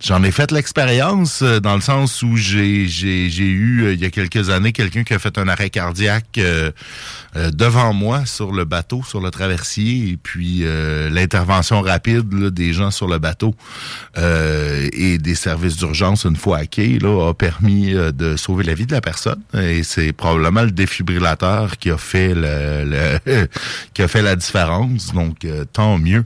j'en 0.00 0.22
ai 0.22 0.30
fait 0.30 0.50
l'expérience 0.52 1.42
dans 1.42 1.74
le 1.74 1.80
sens 1.80 2.22
où 2.22 2.27
j'ai 2.36 2.86
j'ai 2.86 3.28
eu 3.28 3.84
euh, 3.84 3.92
il 3.94 4.00
y 4.00 4.04
a 4.04 4.10
quelques 4.10 4.50
années 4.50 4.72
quelqu'un 4.72 5.04
qui 5.04 5.14
a 5.14 5.18
fait 5.18 5.38
un 5.38 5.48
arrêt 5.48 5.70
cardiaque 5.70 6.38
euh, 6.38 6.70
euh, 7.36 7.50
devant 7.50 7.92
moi 7.92 8.26
sur 8.26 8.52
le 8.52 8.64
bateau, 8.64 9.02
sur 9.06 9.20
le 9.20 9.30
traversier, 9.30 10.10
et 10.10 10.16
puis 10.16 10.64
l'intervention 11.10 11.80
rapide 11.80 12.28
des 12.28 12.72
gens 12.72 12.90
sur 12.90 13.06
le 13.06 13.18
bateau 13.18 13.54
et 14.16 15.18
des 15.18 15.34
services 15.34 15.76
d'urgence 15.76 16.24
une 16.24 16.36
fois 16.36 16.58
à 16.58 16.66
quai 16.66 16.98
là 16.98 17.28
a 17.28 17.34
permis 17.34 17.92
de 17.92 18.36
sauver 18.36 18.64
la 18.64 18.74
vie 18.74 18.86
de 18.86 18.92
la 18.92 19.00
personne. 19.00 19.40
Et 19.54 19.82
c'est 19.82 20.12
probablement 20.12 20.62
le 20.62 20.70
défibrillateur 20.70 21.76
qui 21.78 21.90
a 21.90 21.98
fait 21.98 22.34
le, 22.34 23.18
qui 23.94 24.02
a 24.02 24.08
fait 24.08 24.22
la 24.22 24.36
différence. 24.36 25.12
Donc 25.12 25.46
tant 25.72 25.98
mieux 25.98 26.24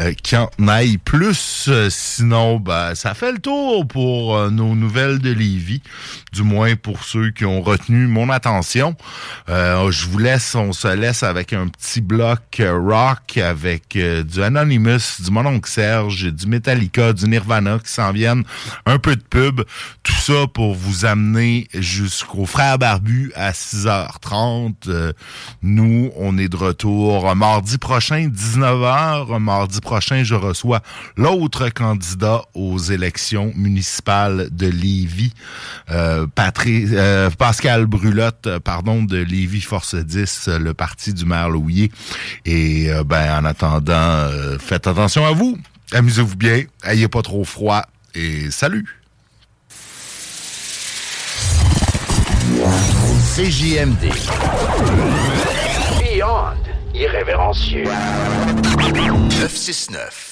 euh, 0.00 0.12
en 0.58 0.68
aille 0.68 0.98
plus. 0.98 1.70
Sinon, 1.88 2.58
ben, 2.58 2.94
ça 2.94 3.14
fait 3.14 3.32
le 3.32 3.38
tour 3.38 3.86
pour 3.86 4.50
nos 4.50 4.74
nouvelles 4.74 5.18
de 5.18 5.31
Lévis, 5.34 5.82
du 6.32 6.42
moins 6.42 6.76
pour 6.76 7.04
ceux 7.04 7.30
qui 7.30 7.44
ont 7.44 7.62
retenu 7.62 8.06
mon 8.06 8.30
attention. 8.30 8.96
Euh, 9.48 9.90
je 9.90 10.08
vous 10.08 10.18
laisse, 10.18 10.54
on 10.54 10.72
se 10.72 10.88
laisse 10.88 11.22
avec 11.22 11.52
un 11.52 11.68
petit 11.68 12.00
bloc 12.00 12.40
euh, 12.60 12.78
rock 12.78 13.36
avec 13.38 13.96
euh, 13.96 14.22
du 14.22 14.42
Anonymous, 14.42 15.20
du 15.20 15.30
Mononcle 15.30 15.68
Serge, 15.68 16.32
du 16.32 16.46
Metallica, 16.46 17.12
du 17.12 17.28
Nirvana 17.28 17.78
qui 17.78 17.92
s'en 17.92 18.12
viennent, 18.12 18.44
un 18.86 18.98
peu 18.98 19.16
de 19.16 19.22
pub, 19.22 19.62
tout 20.02 20.12
ça 20.12 20.46
pour 20.52 20.74
vous 20.74 21.04
amener 21.04 21.68
jusqu'au 21.74 22.46
Frère 22.46 22.78
Barbu 22.78 23.32
à 23.34 23.52
6h30. 23.52 24.74
Euh, 24.88 25.12
nous, 25.62 26.10
on 26.16 26.36
est 26.38 26.48
de 26.48 26.56
retour 26.56 27.34
mardi 27.36 27.78
prochain, 27.78 28.28
19h. 28.28 29.38
Mardi 29.38 29.80
prochain, 29.80 30.24
je 30.24 30.34
reçois 30.34 30.82
l'autre 31.16 31.68
candidat 31.68 32.42
aux 32.54 32.78
élections 32.78 33.52
municipales 33.54 34.48
de 34.50 34.66
Lévis, 34.66 35.21
euh, 35.90 36.26
Patri- 36.34 36.86
euh, 36.92 37.30
Pascal 37.30 37.86
Brulotte, 37.86 38.46
euh, 38.46 38.58
pardon, 38.60 39.02
de 39.02 39.18
Lévis 39.18 39.60
Force 39.60 39.94
10, 39.94 40.46
euh, 40.48 40.58
le 40.58 40.74
parti 40.74 41.12
du 41.12 41.24
maire 41.24 41.50
Louillet. 41.50 41.90
Et 42.46 42.90
ben, 43.06 43.38
en 43.38 43.44
attendant, 43.44 44.28
faites 44.58 44.86
attention 44.86 45.26
à 45.26 45.32
vous. 45.32 45.58
Amusez-vous 45.92 46.36
bien, 46.36 46.64
ayez 46.84 47.08
pas 47.08 47.22
trop 47.22 47.44
froid 47.44 47.82
et 48.14 48.50
salut! 48.50 48.86
CJMD. 53.34 54.10
Beyond 56.00 56.52
irrévérencieux. 56.94 57.84
969. 58.78 60.31